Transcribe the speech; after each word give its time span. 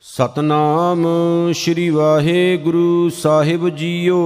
ਸਤਨਾਮ 0.00 1.06
ਸ੍ਰੀ 1.52 1.90
ਵਾਹਿਗੁਰੂ 1.90 3.08
ਸਾਹਿਬ 3.08 3.68
JIO. 3.68 4.18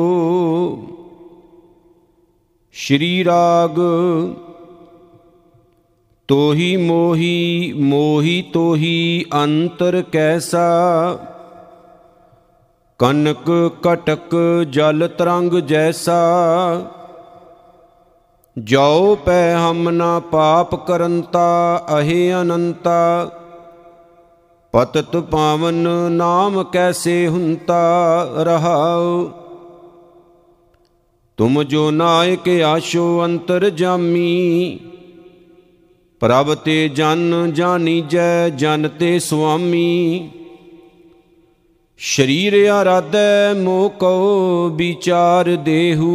ਸ਼੍ਰੀ 2.72 3.24
ਰਾਗ 3.24 3.76
ਤੋਹੀ 6.28 6.76
ਮੋਹੀ 6.76 7.72
ਮੋਹੀ 7.76 8.42
ਤੋਹੀ 8.42 9.24
ਅੰਤਰ 9.34 10.02
ਕੈਸਾ। 10.12 10.66
ਕਨਕ 12.98 13.72
ਕਟਕ 13.82 14.36
ਜਲ 14.70 15.08
ਤਰੰਗ 15.18 15.52
ਜੈਸਾ। 15.52 16.18
ਜਾਉ 18.64 19.16
ਪੈ 19.16 19.54
ਹਮ 19.54 19.90
ਨਾ 19.90 20.20
ਪਾਪ 20.20 20.86
ਕਰੰਤਾ, 20.86 21.82
ਅਹੇ 21.98 22.34
ਅਨੰਤਾ। 22.34 23.30
ਪਤਤ 24.72 25.16
ਪਾਵਨ 25.16 25.74
ਨਾਮ 26.12 26.64
ਕੈਸੇ 26.64 27.28
ਹੁੰਤਾ, 27.28 28.22
ਰਹਾਉ। 28.38 29.30
ਤੁਮ 31.36 31.62
ਜੋ 31.62 31.90
ਨਾਇਕ 31.90 32.48
ਆਸ਼ੋ 32.62 33.24
ਅੰਤਰ 33.24 33.70
ਜਾਮੀ, 33.70 34.78
ਪ੍ਰਭ 36.20 36.54
ਤੇ 36.54 36.88
ਜਨ 36.88 37.52
ਜਾਨੀ 37.54 38.00
ਜੈ 38.00 38.48
ਜਨ 38.48 38.88
ਤੇ 38.88 39.18
ਸੁਆਮੀ। 39.18 40.30
ਸ਼ਰੀਰ 41.98 42.68
ਆਰਾਧੈ 42.68 43.54
ਮੋ 43.54 43.88
ਕਉ 43.88 44.68
ਵਿਚਾਰ 44.68 45.56
ਦੇਹੂ। 45.56 46.08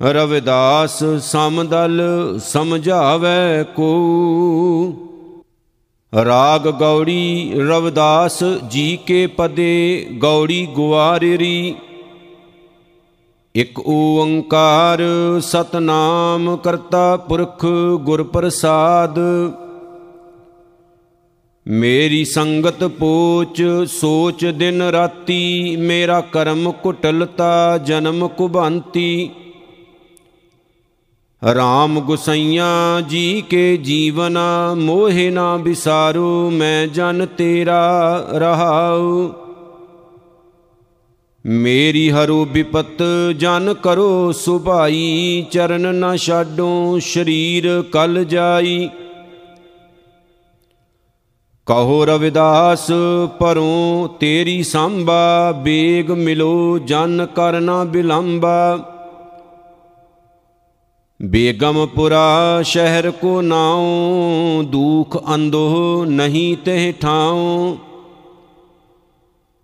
ਰਵਿਦਾਸ 0.00 1.04
ਸਮਦਲ 1.04 2.00
ਸਮਝਾਵੇ 2.44 3.64
ਕੋ। 3.76 3.90
ਰਾਗ 6.24 6.68
ਗੌੜੀ 6.68 7.52
ਰਵਿਦਾਸ 7.56 8.42
ਜੀ 8.70 8.98
ਕੇ 9.06 9.26
ਪਦੇ 9.26 10.06
ਗੌੜੀ 10.12 10.66
ਗੁਆਰਰੀ। 10.66 11.74
ਇਕ 13.54 13.80
ਓੰਕਾਰ 13.86 15.02
ਸਤਨਾਮ 15.40 16.56
ਕਰਤਾ 16.56 17.16
ਪੁਰਖ 17.16 17.66
ਗੁਰ 18.00 18.22
ਪ੍ਰਸਾਦ 18.22 19.18
ਮੇਰੀ 21.66 22.24
ਸੰਗਤ 22.24 22.84
ਪੋਚ 22.84 23.62
ਸੋਚ 23.88 24.44
ਦਿਨ 24.46 24.82
ਰਾਤੀ, 24.82 25.76
ਮੇਰਾ 25.76 26.20
ਕਰਮ 26.20 26.72
ਕੁਟਲਤਾ 26.72 27.78
ਜਨਮ 27.78 28.28
ਕੁਭੰਤੀ। 28.28 29.30
ਰਾਮ 31.52 32.00
ਗੁਸਈਆ 32.00 33.00
ਜੀ 33.00 33.44
ਕੇ 33.50 33.76
ਜੀਵਨਾ, 33.76 34.74
ਮੋਹਿ 34.74 35.30
ਨਾ 35.30 35.56
ਵਿਸਾਰੂ, 35.56 36.50
ਮੈਂ 36.50 36.86
ਜਨ 36.86 37.26
ਤੇਰਾ 37.26 38.26
ਰਹਾਉ। 38.32 39.30
ਮੇਰੀ 41.46 42.10
ਹਰੋ 42.10 42.44
ਵਿਪਤ 42.44 43.02
ਜਨ 43.36 43.74
ਕਰੋ 43.74 44.32
ਸੁਭਾਈ, 44.32 45.46
ਚਰਨ 45.50 45.94
ਨਾ 45.94 46.16
ਛਾਡੋ 46.16 46.98
ਸ਼ਰੀਰ 46.98 47.84
ਕਲ 47.92 48.24
ਜਾਈ। 48.24 48.90
ਕਹੋ 51.66 52.04
ਰਵਿਦਾਸ 52.04 52.90
ਪਰੋਂ 53.38 54.08
ਤੇਰੀ 54.08 54.62
ਸੰਭਾ, 54.62 55.52
ਬੇਗ 55.52 56.10
ਮਿਲੋ 56.10 56.78
ਜਨ 56.78 57.26
ਕਰਨਾ 57.26 57.84
ਬਿਲੰਬਾ। 57.84 58.90
ਬੇਗਮਪੁਰਾ 61.22 62.62
ਸ਼ਹਿਰ 62.62 63.10
ਕੋ 63.10 63.40
ਨਾਉ, 63.42 64.62
ਦੁਖ 64.62 65.34
ਅੰਦੋ 65.34 66.04
ਨਹੀਂ 66.04 66.56
ਤੇ 66.56 66.94
ਠਾਉ। 67.00 67.76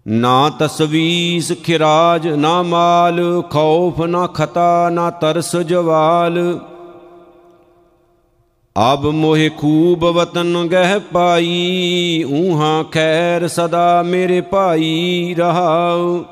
ਨਾ 0.09 0.51
ਤਸਵੀਸ 0.59 1.53
ਖਿਰਾਜ 1.65 2.29
ਨਾ 2.29 2.63
ਮਾਲ, 2.63 3.43
ਖੌਫ 3.51 4.01
ਨਾ 4.01 4.27
ਖਤਾ 4.27 4.91
ਨਾ 4.91 5.11
ਤਰਸ 5.11 5.57
ਜਵਾਲ। 5.57 6.59
ਅਬ 8.93 9.07
ਮੋਹਿ 9.07 9.49
ਖੂਬ 9.49 10.05
ਵਤਨ 10.05 10.69
ਗਹਿ 10.73 10.99
ਪਾਈ, 10.99 12.25
ਊਹਾਂ 12.31 12.85
ਖੈਰ 12.85 13.49
ਸਦਾ 13.49 14.03
ਮੇਰੇ 14.03 14.41
ਭਾਈ 14.41 15.35
ਰਹਾਉ। 15.39 16.25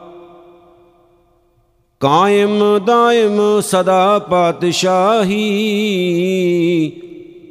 ਕਾਇਮ 2.01 2.79
ਦਾਇਮ 2.79 3.61
ਸਦਾ 3.61 4.19
ਪਾਤਸ਼ਾਹੀ। 4.19 5.37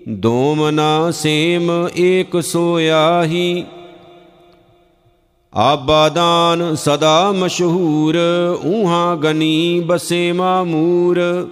ਦੋਮਨਾ 0.10 1.12
ਸੇਮ 1.12 1.88
ਏਕ 1.98 2.44
ਸੋਇਆਹੀ। 2.44 3.66
ਆਬਾਦਾਨ 5.56 6.76
ਸਦਾ 6.76 7.32
ਮਸ਼ਹੂਰ, 7.32 8.18
ਊਹਾਂ 8.66 9.18
ਗਨੀ 9.18 9.80
ਬਸੇ 9.80 10.32
ਮਾਮੂਰ। 10.32 11.48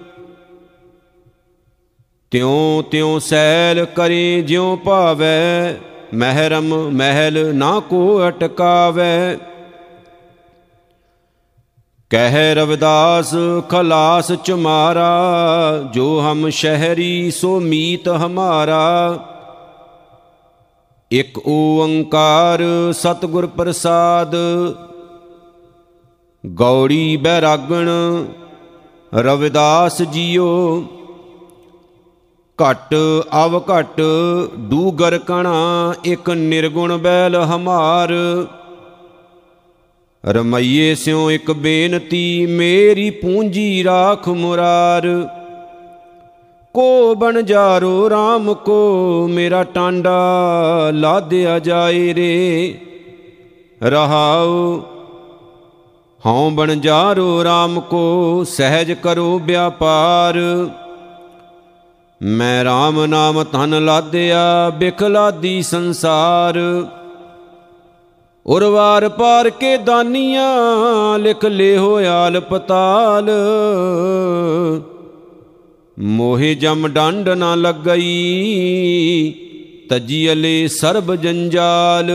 ਤਿਉ 2.32 2.82
ਤਿਉ 2.92 3.20
ਸੈਲ 3.20 3.86
ਕਰੇ 3.86 4.42
ਜਿਉ 4.42 4.76
ਭਾਵੈ, 4.76 5.78
ਮਹਿਰਮ 6.14 6.90
ਮਹਿਲ 6.90 7.56
ਨਾ 7.56 7.80
ਕੋ 7.80 8.28
ਅਟਕਾਵੇ। 8.28 9.38
ਕਹਿ 12.16 12.54
ਰਵਿਦਾਸ, 12.56 13.34
ਖਲਾਸ 13.70 14.32
ਚਮਾਰਾ, 14.32 15.10
ਜੋ 15.94 16.20
ਹਮ 16.22 16.50
ਸ਼ਹਿਰੀ 16.50 17.32
ਸੋ 17.32 17.60
ਮੀਤ 17.60 18.08
ਹਮਾਰਾ। 18.10 19.18
ਇਕ 21.12 21.38
ਓੰਕਾਰ 21.48 22.64
ਸਤਿਗੁਰ 22.92 23.48
ਪ੍ਰਸਾਦ, 23.48 24.36
ਗੌੜੀ 26.44 27.18
ਬੈਰਾਗਣ 27.18 27.90
ਰਵਿਦਾਸ 29.14 30.02
ਜੀਓ। 30.02 30.84
ਘਟ 32.60 32.96
ਅਵ 33.46 33.62
ਘਟ 33.72 34.02
ਡੂਗਰ 34.60 35.18
ਕਣਾ, 35.18 35.94
ਇਕ 36.06 36.30
ਨਿਰਗੁਣ 36.30 36.98
ਬੈਲ 36.98 37.36
ਹਮਾਰ। 37.36 38.14
ਰਮਈਏ 40.28 40.96
ਸਿਉ 40.96 41.32
ਇੱਕ 41.32 41.52
ਬੇਨਤੀ, 41.52 42.46
ਮੇਰੀ 42.46 43.10
ਪੂੰਜੀ 43.10 43.84
ਰਾਖ 43.84 44.28
ਮੁਰਾਰ। 44.28 45.28
ਕੋ 46.74 47.16
ਬਣ 47.16 47.42
ਜਾਰੋ 47.42 48.10
RAM 48.10 48.54
ਕੋ, 48.54 49.28
ਮੇਰਾ 49.28 49.64
ਟਾਂਡਾ 49.64 50.20
ਲਾਦਿਆ 50.92 51.60
ਜਾਏ 51.60 52.14
ਰੇ। 52.14 52.78
ਰਹਾਉ, 53.84 54.82
ਹਉ 56.26 56.50
ਬਣ 56.50 56.76
ਜਾਰੋ 56.76 57.44
RAM 57.44 57.82
ਕੋ, 57.82 58.44
ਸਹਿਜ 58.44 58.92
ਕਰੋ 58.92 59.40
ਵਿਆਪਾਰ। 59.40 60.68
ਮੈਂ 62.22 62.66
RAM 62.66 63.06
ਨਾਮ 63.06 63.44
ਧਨ 63.44 63.86
ਲਾਦਿਆ, 63.86 64.70
ਬਿਖਲਾਦੀ 64.70 65.62
ਸੰਸਾਰ। 65.62 66.60
ਉਰਵਾਰ 68.48 69.10
ਪਾਰ 69.10 69.50
ਕੇ 69.50 69.78
ਦਾਨੀਆਂ, 69.78 71.20
ਲਿਖ 71.20 71.46
ਲੇ 71.46 71.78
ਹੋਇਆਲ 71.78 72.40
ਪਤਾਲ। 72.40 73.30
ਮੋਹਿ 76.00 76.56
ਜਮ 76.56 76.88
ਡੰਡ 76.88 77.30
ਨਾ 77.30 77.56
ਲੱਗਈ 77.56 79.34
ਤਜੀਲੇ 79.90 80.68
ਸਰਬ 80.68 81.16
ਜੰਜਾਲ। 81.16 82.12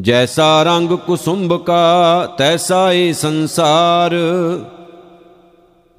ਜੈਸਾ 0.00 0.62
ਰੰਗ 0.62 0.90
ਕੁਸੁੰਭ 0.92 1.54
ਕਾ 1.54 2.26
ਤੈਸਾ 2.38 2.92
ਏ 2.92 3.12
ਸੰਸਾਰ। 3.12 4.14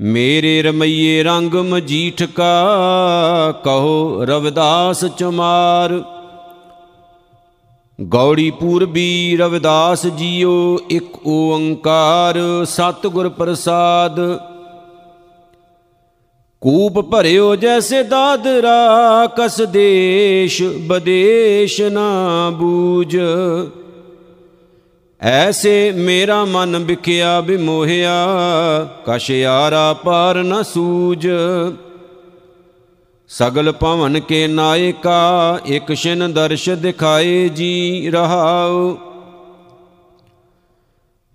ਮੇਰੇ 0.01 0.63
ਰਮਈਏ 0.63 1.23
ਰੰਗ 1.23 1.53
ਮਜੀਠ 1.53 2.23
ਕਾ 2.23 2.65
ਕਹੋ 3.63 4.25
ਰਵਿਦਾਸ 4.25 5.05
ਚਮਾਰ। 5.05 6.03
ਗੌੜੀ 8.01 8.51
ਪੂਰਬੀ 8.51 9.37
ਰਵਿਦਾਸ 9.37 10.07
ਜੀਓ, 10.07 10.79
ਇੱਕ 10.89 11.27
ਓੰਕਾਰ 11.27 12.39
ਸਤਿਗੁਰ 12.65 13.29
ਪ੍ਰਸਾਦ। 13.29 14.19
ਕੂਪ 16.61 16.99
ਭਰਿਓ 16.99 17.55
ਜੈਸੇ 17.55 18.03
ਦਾਦਰਾ 18.03 19.27
ਕਸ 19.39 19.61
ਦੇਸ਼, 19.61 20.63
ਬਦੇਸ਼ 20.63 21.81
ਨਾ 21.81 22.49
ਬੂਝ। 22.49 23.17
ਐਸੇ 25.21 25.91
ਮੇਰਾ 25.91 26.45
ਮਨ 26.45 26.77
ਵਿਖਿਆ 26.77 27.41
ਬਿਮੋਹਿਆ 27.41 28.25
ਕਛ 29.05 29.29
ਯਾਰਾ 29.31 29.93
ਪਾਰ 29.93 30.35
ਨ 30.35 30.63
ਸੂਝ। 30.63 31.27
ਸਗਲ 33.37 33.71
ਭਵਨ 33.71 34.19
ਕੇ 34.19 34.47
ਨਾਇਕਾ, 34.47 35.59
ਇਕ 35.65 35.93
ਛਿਨ 35.93 36.33
ਦਰਸ਼ 36.33 36.69
ਦਿਖਾਏ 36.69 37.49
ਜੀ 37.49 38.09
ਰਹਾਉ। 38.09 38.97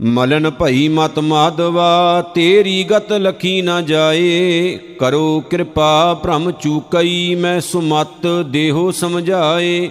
ਮਲਨ 0.01 0.51
ਭਈ 0.51 0.89
ਮਤ 0.89 1.19
ਮਾਧਵਾ, 1.19 2.23
ਤੇਰੀ 2.35 2.85
ਗਤ 2.85 3.13
ਲਖੀ 3.13 3.63
ਨਾ 3.63 3.81
ਜਾਏ। 3.81 4.79
ਕਰੋ 4.99 5.41
ਕਿਰਪਾ 5.41 6.21
ਭ੍ਰਮ 6.23 6.51
ਚੂਕਈ 6.51 7.35
ਮੈਂ 7.35 7.61
ਸੁਮਤ 7.61 8.27
ਦੇਹੋ 8.47 8.91
ਸਮਝਾਏ। 8.91 9.91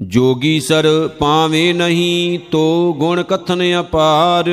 ਜੋਗੀ 0.00 0.60
ਸਰ 0.60 1.08
ਪਾਵੇ 1.18 1.72
ਨਹੀਂ 1.72 2.38
ਤੋ 2.50 2.94
ਗੁਣ 2.98 3.22
ਕਥਨ 3.22 3.62
ਅਪਾਰ। 3.80 4.44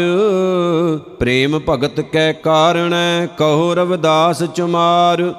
ਪ੍ਰੇਮ 1.19 1.59
ਭਗਤ 1.69 2.01
ਕੈ 2.01 2.31
ਕਾਰਣ 2.33 2.93
ਕਹੋ 3.37 3.73
ਰਵਦਾਸ 3.73 4.43
ਚਮਾਰ। 4.43 5.33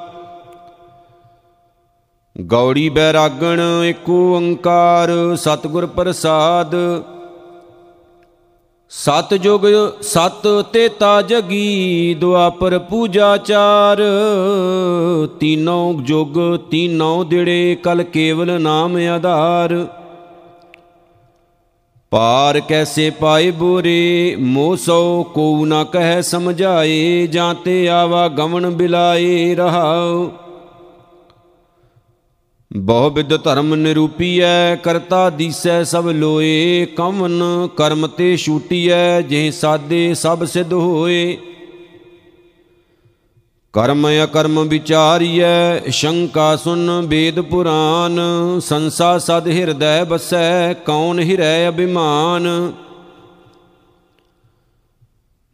ਗੌੜੀ 2.41 2.89
ਬੈਰਾਗਣ 2.89 3.61
ਏਕ 3.85 4.11
ਓੰਕਾਰ, 4.11 5.37
ਸਤਿਗੁਰ 5.37 5.87
ਪ੍ਰਸਾਦ। 5.87 6.75
ਸਤ 8.95 9.35
ਜੁਗ 9.35 9.61
ਸਤ 10.03 10.47
ਤੇਤਾ 10.73 11.23
ਜਗੀ 11.23 12.15
ਦੁਆਪਰ 12.15 12.79
ਪੂਜਾ 12.79 13.37
ਚਾਰ। 13.37 14.03
ਤੀਨੋਂ 15.41 15.95
ਜੁਗ 15.95 16.39
ਤੀਨੋਂ 16.71 17.25
ਦਿੜੇ 17.25 17.77
ਕਲ 17.83 18.03
ਕੇਵਲ 18.03 18.61
ਨਾਮ 18.61 18.97
ਆਧਾਰ। 18.97 19.75
ਪਾਰ 22.11 22.61
ਕੈਸੇ 22.61 23.11
ਪਾਏ 23.11 23.51
ਬੋਰੇ 23.51 24.37
ਮੋਸੋ 24.41 25.23
ਕੋ 25.35 25.67
ਨਾ 25.67 25.83
ਕਹਿ 25.85 26.23
ਸਮਝਾਏ, 26.23 27.27
ਜਾਂ 27.27 27.55
ਤੇ 27.55 27.89
ਆਵਾ 27.89 28.29
ਗਮਨ 28.29 28.71
ਬਿਲਾਏ 28.71 29.55
ਰਹਾਓ 29.55 30.31
ਬਹੁ 32.75 33.11
ਬਿਦ 33.11 33.37
ਧਰਮ 33.37 33.75
ਨਿਰੂਪੀਐ, 33.75 34.77
ਕਰਤਾ 34.77 35.29
ਦੀਸੈ 35.31 35.83
ਸਭ 35.85 36.09
ਲੋਏ 36.09 36.87
ਕਮਨ 36.97 37.43
ਕਰਮ 37.77 38.07
ਤੇ 38.07 38.37
ਛੂਟੀਐ 38.37 39.21
ਜੇ 39.21 39.51
ਸਾਦੇ 39.51 40.15
ਸਭ 40.15 40.45
ਸਿਧ 40.45 40.73
ਹੋਏ। 40.73 41.37
ਕਰਮ 43.75 44.07
ਅਕਰਮ 44.25 44.63
ਵਿਚਾਰੀਐ, 44.69 45.91
ਸ਼ੰਕਾ 45.91 46.55
ਸੁਨ 46.57 46.91
ਵੇਦ 47.07 47.41
ਪੁਰਾਨ, 47.41 48.21
ਸੰਸਾ 48.61 49.19
ਸਦ 49.19 49.49
ਹਿਰਦੈ 49.49 50.05
ਬਸੈ, 50.05 50.73
ਕੌਣ 50.73 51.21
ਹਿਰੈ 51.21 51.69
ਅਭਿਮਾਨ। 51.69 52.49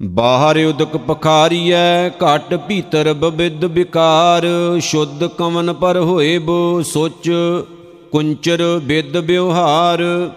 ਬਾਹਰ 0.03 0.59
ਉਦਕ 0.65 0.97
ਪਖਾਰੀਐ, 0.97 2.09
ਘਟ 2.09 2.55
ਭੀਤਰ 2.55 3.13
ਬਬਿਦ 3.15 3.65
ਵਿਕਾਰ। 3.65 4.47
ਸ਼ੁੱਧ 4.81 5.25
ਕਮਨ 5.27 5.73
ਪਰ 5.73 5.97
ਹੋਏ 5.97 6.39
ਬੋ 6.39 6.83
ਸੋਚ, 6.83 7.31
ਕੁੰਚਰ 8.13 8.81
ਬਿਦ 8.85 9.17
ਵਿਵਹਾਰ। 9.17 10.31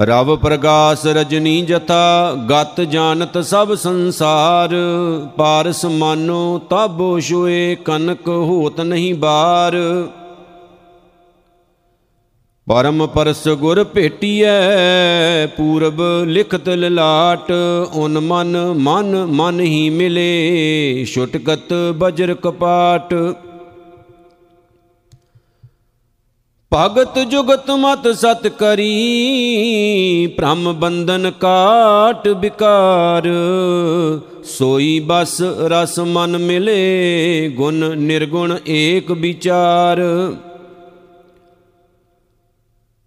ਰਵ 0.00 0.36
ਪ੍ਰਗਾਸ 0.36 1.06
ਰਜਨੀ 1.06 1.62
ਜਥਾ, 1.62 2.32
ਗਤ 2.50 2.80
ਜਾਣਤ 2.80 3.38
ਸਭ 3.38 3.74
ਸੰਸਾਰ। 3.74 4.70
ਪਾਰਸ 5.36 5.84
ਮਾਨੋ, 5.84 6.60
ਤਾਬੋ 6.70 7.20
ਛੋਏ 7.20 7.74
ਕਨਕ 7.74 8.28
ਹੋਤ 8.28 8.80
ਨਹੀਂ 8.80 9.14
ਬਾਰ। 9.14 9.76
ਪਰਮ 12.68 13.06
ਪਰਸ 13.06 13.48
ਗੁਰ 13.48 13.82
ਭੇਟੀਐ, 13.84 15.46
ਪੂਰਬ 15.46 16.00
ਲਿਖਤ 16.26 16.68
ਲਲਾਟ, 16.68 17.50
ਉਨ 17.94 18.18
ਮਨ 18.20 18.56
ਮਨ 18.78 19.24
ਮਨ 19.30 19.60
ਹੀ 19.60 19.88
ਮਿਲੇ, 19.90 21.04
ਛੁਟਕਤ 21.14 21.72
ਬਜਰ 21.94 22.34
ਕਪਾਟ। 22.34 23.14
ਭਗਤ 26.72 27.18
ਜੁਗਤ 27.18 27.70
ਮਤ 27.70 28.08
ਸਤ 28.16 28.46
ਕਰੀ, 28.48 30.26
ਭ੍ਰਮ 30.36 30.72
ਬੰਧਨ 30.72 31.30
ਕਾਟ 31.40 32.28
ਵਿਕਾਰ 32.28 33.28
ਸੋਈ 34.44 35.00
ਬਸ 35.00 35.40
ਰਸ 35.70 35.98
ਮਨ 35.98 36.38
ਮਿਲੇ, 36.38 37.48
ਗੁਣ 37.48 37.96
ਨਿਰਗੁਣ 37.96 38.56
ਏਕ 38.68 39.12
ਵਿਚਾਰ। 39.12 40.02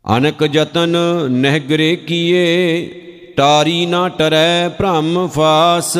ਅਨਕ 0.05 0.43
ਜਤਨ 0.43 0.97
ਨਹਿਗਰੇ 1.29 1.95
ਕੀਏ 1.95 2.85
ਟਾਰੀ 3.37 3.85
ਨਾ 3.85 4.09
ਟਰੈ 4.09 4.69
ਭ੍ਰਮ 4.69 5.27
ਫਾਸ। 5.27 5.97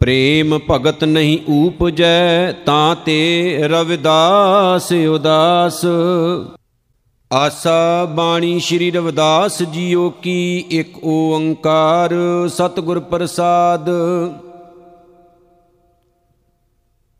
ਪ੍ਰੇਮ 0.00 0.58
ਭਗਤ 0.70 1.04
ਨਹੀਂ 1.04 1.38
ਊਪਜੈ, 1.50 2.52
ਤਾਂ 2.52 2.96
ਤੇ 2.96 3.58
ਰਵਿਦਾਸ 3.62 4.92
ਉਦਾਸ। 4.92 5.84
ਆਸਾ 7.32 8.04
ਬਾਣੀ 8.04 8.60
ਸ੍ਰੀ 8.60 8.90
ਰਵਿਦਾਸ 8.90 9.62
ਜੀਓ 9.62 10.10
ਕੀ, 10.22 10.64
ਇੱਕ 10.70 11.04
ਓੰਕਾਰ 11.04 12.14
ਸਤਿਗੁਰ 12.48 13.00
ਪ੍ਰਸਾਦ। 13.00 13.90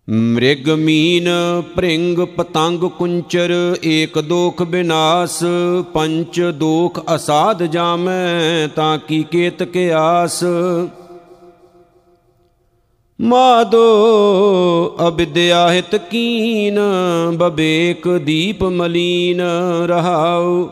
ਮ੍ਰਿਗ 0.08 0.68
ਮੀਨ 0.70 1.28
ਭ੍ਰਿੰਗ 1.76 2.18
ਪਤੰਗ 2.36 2.84
ਕੁੰਚਰ, 2.98 3.52
ਏਕ 3.84 4.18
ਦੋਖ 4.18 4.62
ਬਿਨਾਸ਼, 4.62 5.42
ਪੰਚ 5.92 6.40
ਦੋਖ 6.40 7.00
ਅਸਾਧ 7.14 7.62
ਜਾਮੈ, 7.62 8.66
ਤਾਂ 8.66 8.98
ਕੀ 8.98 9.22
ਕੇਤ 9.22 9.62
ਕੇ 9.62 9.90
ਆਸ 9.92 10.42
ਮਾਦੋ 13.20 13.84
ਅਬਿਦਿਆ 15.08 15.68
ਹਿਤ 15.72 15.96
ਕੀਨ, 15.96 16.80
ਬਬੇਕ 17.32 18.08
ਦੀਪ 18.08 18.64
ਮਲੀਨ 18.64 19.40
ਰਹਾਉ। 19.86 20.68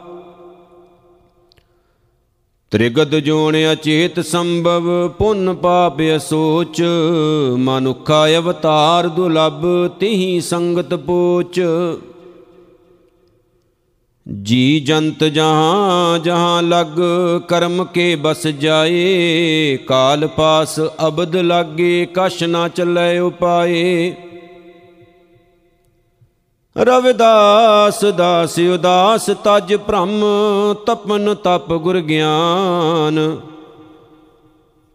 ਤ੍ਰਿਗਦ 2.70 3.16
ਜੋਣ 3.16 3.56
ਅਚੇਤ 3.72 4.20
ਸੰਭਵ, 4.20 5.08
ਪੁੰਨ 5.08 5.54
ਪਾਪ 5.54 6.00
ਅਸੋਚ। 6.16 6.82
ਮਨੁਖਾ 7.56 8.28
ਅਵਤਾਰ 8.36 9.08
ਦੁਲਭ 9.08 9.90
ਤਿਹੀ 10.00 10.40
ਸੰਗਤ 10.40 10.94
ਪੋਚ। 10.94 11.60
ਜੀ 14.42 14.80
ਜੰਤ 14.80 15.24
ਜਹਾਂ 15.24 16.18
ਜਹਾਂ 16.18 16.62
ਲਗ, 16.62 17.00
ਕਰਮ 17.48 17.84
ਕੇ 17.84 18.16
ਬਸ 18.16 18.46
ਜਾਏ। 18.46 19.78
ਕਾਲ 19.86 20.26
ਪਾਸ 20.26 20.80
ਅਬਦ 21.06 21.36
ਲਾਗੇ, 21.36 22.06
ਕਛ 22.14 22.42
ਨਾ 22.42 22.68
ਚੱਲੇ 22.68 23.18
ਉਪਾਏ। 23.18 24.14
ਰਵਿਦਾਸ 26.76 28.04
ਦਾਸ 28.04 28.58
ਉਦਾਸ 28.74 29.26
ਤਜ 29.44 29.74
ਭ੍ਰਮ 29.76 30.24
ਤਪਨ 30.86 31.34
ਤਪ 31.34 31.72
ਗੁਰ 31.72 32.00
ਗਿਆਨ। 32.00 33.36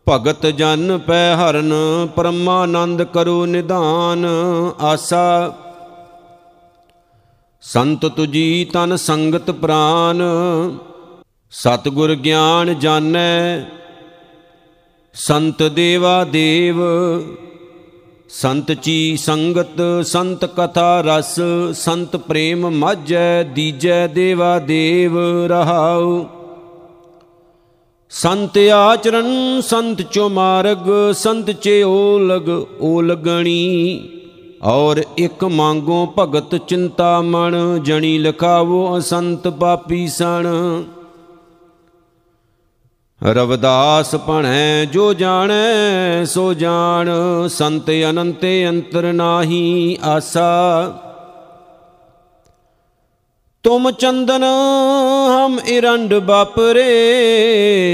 ਭਗਤ 0.07 0.45
ਜਨ 0.45 0.97
ਪੈ 0.97 1.35
ਹਰਨ, 1.35 1.73
ਪਰਮਾਨੰਦ 2.15 3.03
ਕਰੋ 3.03 3.45
ਨਿਧਾਨ। 3.45 4.25
ਆਸਾ, 4.81 5.53
ਸੰਤ 7.63 8.05
ਤੁਜੀ 8.05 8.65
ਤਨ 8.73 8.95
ਸੰਗਤ 8.95 9.51
ਪ੍ਰਾਨ। 9.51 10.21
ਸਤਗੁਰ 11.51 12.15
ਗਿਆਨ 12.15 12.79
ਜਾਣੈ, 12.79 13.61
ਸੰਤ 15.13 15.63
ਦੇਵਾ 15.63 16.23
ਦੇਵ। 16.23 16.81
ਸੰਤ 18.31 18.71
ਚੀ 18.71 19.17
ਸੰਗਤ, 19.17 19.81
ਸੰਤ 20.05 20.45
ਕਥਾ 20.45 21.01
ਰਸ, 21.01 21.39
ਸੰਤ 21.75 22.15
ਪ੍ਰੇਮ 22.17 22.69
ਮਾਝੈ, 22.69 23.43
ਦੀਜੈ 23.43 24.07
ਦੇਵਾ 24.07 24.59
ਦੇਵ 24.59 25.17
ਰਹਾਉ। 25.47 26.25
ਸੰਤ 28.11 28.57
ਆਚਰਨ 28.73 29.61
ਸੰਤ 29.61 30.01
ਚੋ 30.01 30.29
ਮਾਰਗ, 30.29 30.89
ਸੰਤ 31.13 31.51
ਚੇ 31.51 31.81
ਓਲਗ 31.83 32.49
ਓਲਗਣੀ 32.81 34.09
ਔਰ 34.63 35.03
ਇੱਕ 35.17 35.43
ਮੰਗੋ 35.43 36.05
ਭਗਤ 36.19 36.55
ਚਿੰਤਾ 36.55 37.21
ਮਣ, 37.21 37.79
ਜਣੀ 37.79 38.17
ਲਖਾਵੋ 38.17 38.97
ਅਸੰਤ 38.97 39.47
ਪਾਪੀ 39.47 40.07
ਸਣ। 40.07 40.47
ਰਵਦਾਸ 43.23 44.15
ਭਣੈ, 44.15 44.85
ਜੋ 44.85 45.13
ਜਾਣੈ, 45.13 46.25
ਸੋ 46.25 46.53
ਜਾਣ। 46.53 47.09
ਸੰਤ 47.47 47.91
ਅਨੰਤੇ 48.09 48.69
ਅੰਤਰ 48.69 49.13
ਨਾਹੀ 49.13 49.97
ਆਸਾ। 50.03 50.83
ਤੁਮ 53.63 53.91
ਚੰਦਨ, 53.91 54.43
ਹਮ 55.27 55.59
ਇਰੰਡ 55.67 56.13
ਬਾਪਰੇ 56.13 56.89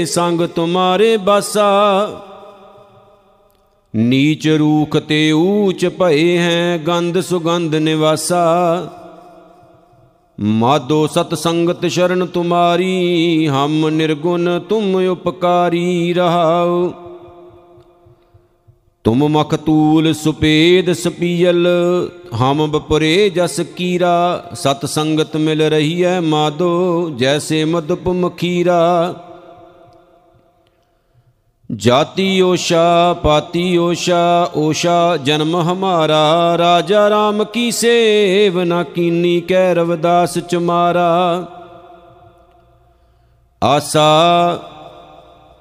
ਸੰਗ 0.04 0.40
ਤੁਮਾਰੇ 0.40 1.16
ਬਾਸਾ। 1.16 1.70
ਨੀਚ 3.96 4.48
ਰੂਖ 4.48 4.96
ਤੇ 4.96 5.32
ਊਚ 5.32 5.86
ਭਏ 5.86 6.38
ਹੈ, 6.38 6.78
ਗੰਧ 6.78 7.20
ਸੁਗੰਧ 7.20 7.74
ਨਿਵਾਸਾ। 7.74 8.82
ਮਾਦੋ 10.40 11.06
ਸਤ 11.06 11.34
ਸੰਗਤ 11.34 11.86
ਸ਼ਰਨ 11.86 12.26
ਤੁਮਾਰੀ, 12.26 13.46
ਹਮ 13.48 13.88
ਨਿਰਗੁਣ 13.88 14.58
ਤੁਮ 14.58 14.94
ਉਪਕਾਰੀ 15.08 16.12
ਰਹਾਉ। 16.12 16.92
ਤੁਮ 19.04 19.28
ਮਖਤੂਲ 19.28 20.12
ਸੁਪੇਦ 20.14 20.92
ਸਪੀਲ 20.92 21.66
ਹਮ 22.40 22.70
ਬਪਰੇ 22.70 23.30
ਜਸ 23.30 23.60
ਕੀਰਾ। 23.60 24.44
ਸਤ 24.54 24.86
ਸੰਗਤ 24.86 25.36
ਮਿਲ 25.36 25.62
ਰਹੀ 25.62 26.04
ਹੈ 26.04 26.20
ਮਾਦੋ, 26.20 27.10
ਜੈਸੇ 27.16 27.64
ਮਦਪ 27.64 28.08
ਮਖੀਰਾ 28.08 29.14
ਜਾਤੀ 31.76 32.40
ਓਸ਼ਾ, 32.40 33.16
ਪਾਤੀ 33.22 33.76
ਓਸ਼ਾ 33.76 34.50
ਓਸ਼ਾ 34.56 35.16
ਜਨਮ 35.16 35.56
ਹਮਾਰਾ, 35.56 36.58
ਰਾਜਾ 36.58 37.08
RAM 37.08 37.44
ਕੀ 37.52 37.70
ਸੇਵ 37.70 38.62
ਨਾ 38.62 38.82
ਕੀਨੀ 38.82 39.40
ਕਹਿ 39.40 39.74
ਰਵਦਾਸ 39.74 40.38
ਚਮਾਰਾ। 40.38 41.44
ਆਸਾ, 43.64 44.58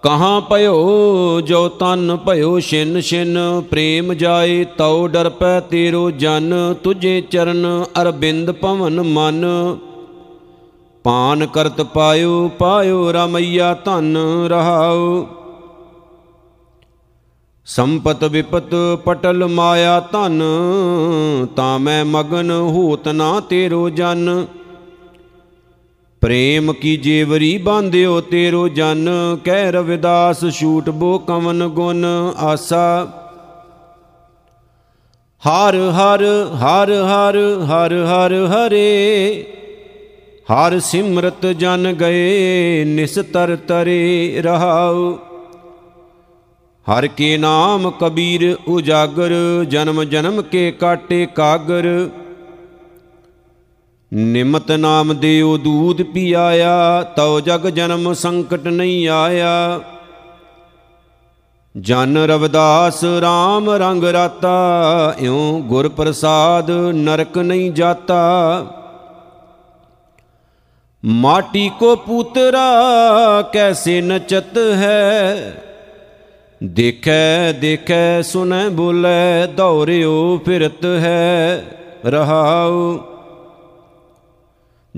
ਕਹਾਂ 0.03 0.41
ਭਇਓ, 0.41 1.41
ਜੋ 1.41 1.69
ਤਨ 1.69 2.17
ਭਇਓ 2.27 2.59
ਛਿਨ 2.59 3.01
ਛਿਨ, 3.01 3.61
ਪ੍ਰੇਮ 3.61 4.13
ਜਾਏ 4.13 4.65
ਤਉ 4.77 5.07
ਡਰ 5.07 5.29
ਪੈ 5.29 5.59
ਤੇਰੋ 5.59 6.11
ਜਨ, 6.11 6.75
ਤੁਝੇ 6.83 7.21
ਚਰਨ 7.21 7.85
ਅਰਬਿੰਦ 8.01 8.51
ਪਵਨ 8.51 9.01
ਮਨ। 9.01 9.45
ਪਾਨ 11.03 11.45
ਕਰਤ 11.45 11.81
ਪਾਇਓ 11.81 12.51
ਪਾਇਓ 12.59 13.11
ਰਮਈਆ 13.11 13.73
ਧਨ 13.85 14.17
ਰਹਾਉ। 14.47 15.25
ਸੰਪਤ 17.67 18.23
ਵਿਪਤ 18.23 18.75
ਪਟਲ 19.05 19.45
ਮਾਇਆ 19.47 19.99
ਧਨ, 20.11 20.41
ਤਾਂ 21.55 21.79
ਮੈਂ 21.79 22.05
ਮਗਨ 22.05 22.51
ਹੋਤ 22.51 23.07
ਨਾ 23.07 23.39
ਤੇਰੋ 23.39 23.89
ਜਨ। 23.89 24.45
ਪ੍ਰੇਮ 26.21 26.73
ਕੀ 26.73 26.95
ਜੇਵਰੀ 26.97 27.57
ਬਾਂਧਿਓ 27.57 28.21
ਤੇਰੋ 28.21 28.67
ਜਨ, 28.67 29.09
ਕਹਿ 29.43 29.71
ਰਵਿਦਾਸ 29.71 30.45
ਛੂਟ 30.51 30.89
ਬੋ 30.89 31.17
ਕਵਨ 31.17 31.67
ਗੁਣ 31.67 32.05
ਆਸਾ। 32.37 33.07
ਹਰ 35.43 35.75
ਹਰ 35.91 36.23
ਹਰ 36.55 36.91
ਹਰ 37.03 37.41
ਹਰ 37.65 37.93
ਹਰ 38.05 38.33
ਹਰੇ, 38.45 39.43
ਹਰ 40.47 40.79
ਸਿਮਰਤ 40.79 41.45
ਜਨ 41.45 41.93
ਗਏ, 41.93 42.83
ਨਿਸਤਰ 42.85 43.55
ਤਰੇ 43.67 44.41
ਰਹਾਉ। 44.41 45.17
ਹਰ 46.87 47.07
ਕੇ 47.07 47.37
ਨਾਮ 47.37 47.91
ਕਬੀਰ 47.91 48.57
ਉਜਾਗਰ, 48.67 49.31
ਜਨਮ 49.67 50.03
ਜਨਮ 50.03 50.41
ਕੇ 50.41 50.71
ਕਾਟੇ 50.71 51.25
ਕਾਗਰ। 51.25 52.09
ਨਿਮਤ 54.13 54.71
ਨਾਮ 54.71 55.17
ਦੇਉ 55.17 55.57
ਦੂਧ 55.57 56.01
ਪੀਆਇਆ, 56.01 57.03
ਤਉ 57.03 57.39
ਜਗ 57.39 57.67
ਜਨਮ 57.67 58.13
ਸੰਕਟ 58.13 58.67
ਨਹੀਂ 58.67 59.07
ਆਇਆ। 59.07 59.81
ਜਨ 61.77 62.17
ਰਵਦਾਸ 62.17 63.03
RAM 63.03 63.69
ਰੰਗ 63.69 64.03
ਰਾਤਾ, 64.03 65.15
ਇਉ 65.19 65.59
ਗੁਰ 65.59 65.89
ਪ੍ਰਸਾਦ 65.89 66.71
ਨਰਕ 66.71 67.37
ਨਹੀਂ 67.37 67.71
ਜਾਤਾ। 67.71 68.21
ਮਾਟੀ 71.05 71.71
ਕੋ 71.79 71.95
ਪੁੱਤਰਾ, 71.95 72.71
ਕੈਸੇ 73.41 74.01
ਨਚਤ 74.01 74.57
ਹੈ? 74.57 75.63
ਦੇਖੈ 76.63 77.51
ਦੇਖੈ, 77.51 78.21
ਸੁਨੈ, 78.21 78.69
ਬੋਲੇ, 78.69 79.47
ਦੌਰਿਓ 79.57 80.37
ਫਿਰਤ 80.45 80.85
ਹੈ 80.85 81.63
ਰਹਾਉ। 82.05 82.99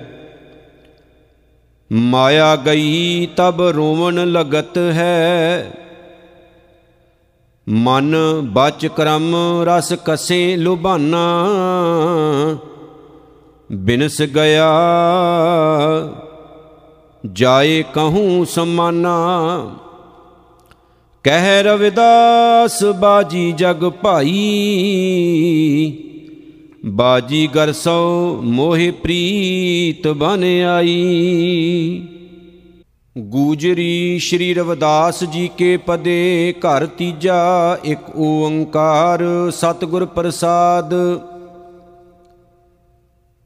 ਮਾਇਆ 1.92 2.56
ਗਈ, 2.56 3.26
ਤਬ 3.26 3.62
ਰੋਵਣ 3.62 4.14
ਲਗਤ 4.14 4.78
ਹੈ। 4.78 5.70
ਮਨ 7.68 8.16
ਬਚ 8.42 8.86
ਕਰਮ, 8.86 9.36
ਰਸ 9.62 9.92
ਕਸੇ 10.04 10.56
ਲੁਬਾਨਾ 10.56 11.44
ਬਿਨਸ 13.72 14.22
ਗਿਆ 14.22 14.68
ਜਾਏ 17.32 17.84
ਕਹੂੰ 17.94 18.46
ਸਮਾਨਾ। 18.46 19.18
ਕਹਿ 21.24 21.62
ਰਵਿਦਾਸ, 21.62 22.84
ਬਾਜੀ 22.84 23.52
ਜਗ 23.52 23.88
ਭਾਈ। 23.88 24.38
ਬਾਜੀ 26.86 27.46
ਗਰ 27.46 27.72
ਸੋ 27.72 28.38
ਮੋਹਿ 28.42 28.90
ਪ੍ਰੀਤ 28.90 30.08
ਬਨ 30.08 30.44
ਆਈ। 30.76 32.06
ਗੂਜਰੀ 33.18 34.18
ਸ਼੍ਰੀ 34.18 34.54
ਰਵਿਦਾਸ 34.54 35.24
ਜੀ 35.24 35.50
ਕੇ 35.58 35.76
ਪਦੇ, 35.76 36.54
ਘਰ 36.58 36.86
ਤੀਜਾ 36.86 37.78
ਇੱਕ 37.84 38.16
ਓੰਕਾਰ, 38.16 39.50
ਸਤਿਗੁਰ 39.50 40.06
ਪ੍ਰਸਾਦ। 40.06 40.94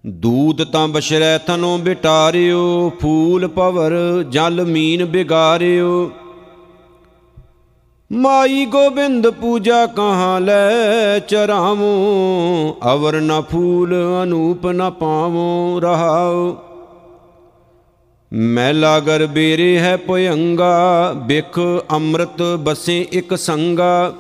ਦੂਤ 0.05 0.63
ਤਾਂ 0.63 0.87
ਬਸ਼ਰੈ 0.89 1.37
ਤਨੋ 1.39 1.77
ਬਿਟਾਰਿਓ, 1.79 2.93
ਫੂਲ 3.01 3.47
ਪਵਰ 3.49 3.93
ਜਲ 4.23 4.65
ਮੀਨ 4.65 5.05
ਬਿਗਾਰਿਓ। 5.05 6.11
ਮਾਈ 8.11 8.65
ਗੋਬਿੰਦ 8.67 9.29
ਪੂਜਾ 9.31 9.85
ਕਹਾਂ 9.87 10.41
ਲੈ 10.41 11.19
ਚਰਾਵੋ, 11.19 11.93
ਅਵਰ 12.93 13.21
ਨ 13.21 13.41
ਫੂਲ 13.41 13.95
ਅਨੂਪ 14.23 14.67
ਨ 14.67 14.91
ਪਾਵੋ 14.91 15.81
ਰਹਾਉ 15.81 16.57
ਮੈਲਾ 18.33 18.99
ਗਰ 19.01 19.27
ਬੇਰੇ 19.27 19.79
ਹੈ 19.79 19.97
ਭਯੰਗਾ, 19.97 21.13
ਬਿਖ 21.17 21.59
ਅੰਮ੍ਰਿਤ 21.93 22.43
ਬਸੇ 22.59 23.01
ਇਕ 23.13 23.35
ਸੰਗਾ। 23.39 24.13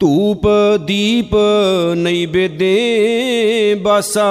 ਧੂਪ 0.00 0.40
ਦੀਪ 0.84 1.36
ਨੈਵੇਦੇ 1.94 2.76
ਬਸਾ। 3.82 4.28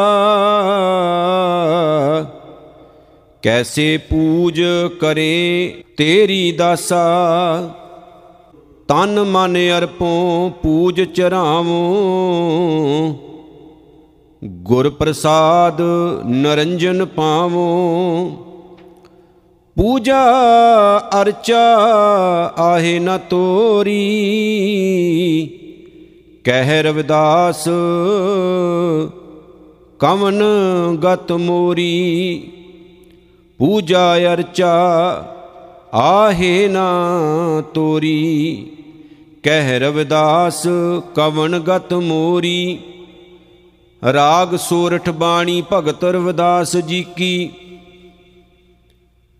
ਕੈਸੇ 3.42 3.98
ਪੂਜ 3.98 4.64
ਕਰੇ 5.02 5.74
ਤੇਰੀ 5.98 6.52
ਦਾਸਾ। 6.52 7.06
ਤਨ 8.88 9.24
ਮਨ 9.24 9.58
ਅਰਪੋ 9.78 10.52
ਪੂਜ 10.64 11.02
ਚਰਾਵੋ। 11.02 11.88
ਗੁਰ 14.46 14.90
ਪ੍ਰਸਾਦ 14.90 15.82
ਨਰੰਜਨ 16.28 17.06
ਪਾਵੋ। 17.06 18.32
ਪੂਜਾ 19.76 20.24
ਅਰਚਾ 21.22 21.78
ਆਹੇ 22.58 23.00
ਨ 23.00 23.18
ਤੋਰੀ। 23.18 24.00
ਕਹਿ 26.48 26.84
ਰਵਿਦਾਸ, 26.84 27.63
ਕਵਨ 30.00 30.44
ਗਤ 31.04 31.32
ਮੋਰੀ, 31.32 32.51
ਪੂਜਾ 33.58 34.18
ਅਰਚਾ 34.18 34.72
ਆਹੇ 35.94 36.68
ਨਾ 36.68 36.88
ਤੋਰੀ। 37.74 38.72
ਕਹਿ 39.44 39.80
ਰਵਿਦਾਸ, 39.80 40.68
ਕਵਨ 41.16 41.60
ਗਤ 41.60 41.94
ਮੋਰੀ, 41.94 42.80
ਰਾਗ 44.13 44.56
ਸੋਰਠ 44.56 45.10
ਬਾਣੀ 45.10 45.63
ਭਗਤ 45.74 46.04
ਰਵਿਦਾਸ 46.04 46.77
ਜੀ 46.77 47.06
ਕੀ। 47.16 47.51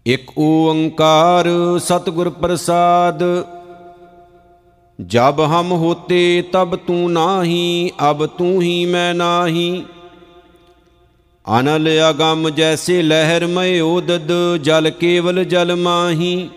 ਇਕ 0.06 0.38
ਓੰਕਾਰ 0.38 1.48
ਸਤਿਗੁਰ 1.80 2.30
ਪ੍ਰਸਾਦ 2.30 3.24
ਜਬ 5.02 5.42
ਹਮ 5.42 5.72
ਹੋਤੇ 5.72 6.44
ਤਬ 6.52 6.76
ਤੂੰ 6.76 7.12
ਨਾਹੀ, 7.14 7.92
ਅਬ 8.10 8.26
ਤੂੰ 8.26 8.62
ਹੀ 8.62 8.86
ਮੈਂ 8.86 9.14
ਨਾਹੀ। 9.16 9.84
ਅਨਲ 11.60 11.90
ਅਗੰਮ 12.10 12.50
ਜੈਸੇ 12.50 13.02
ਲਹਿਰ 13.02 13.48
ਮੈ 13.48 13.82
ਉਦਦ 13.82 14.58
ਜਲ 14.62 14.90
ਕੇਵਲ 14.90 15.44
ਜਲ 15.44 15.76
ਮਾਹੀ। 15.76 16.50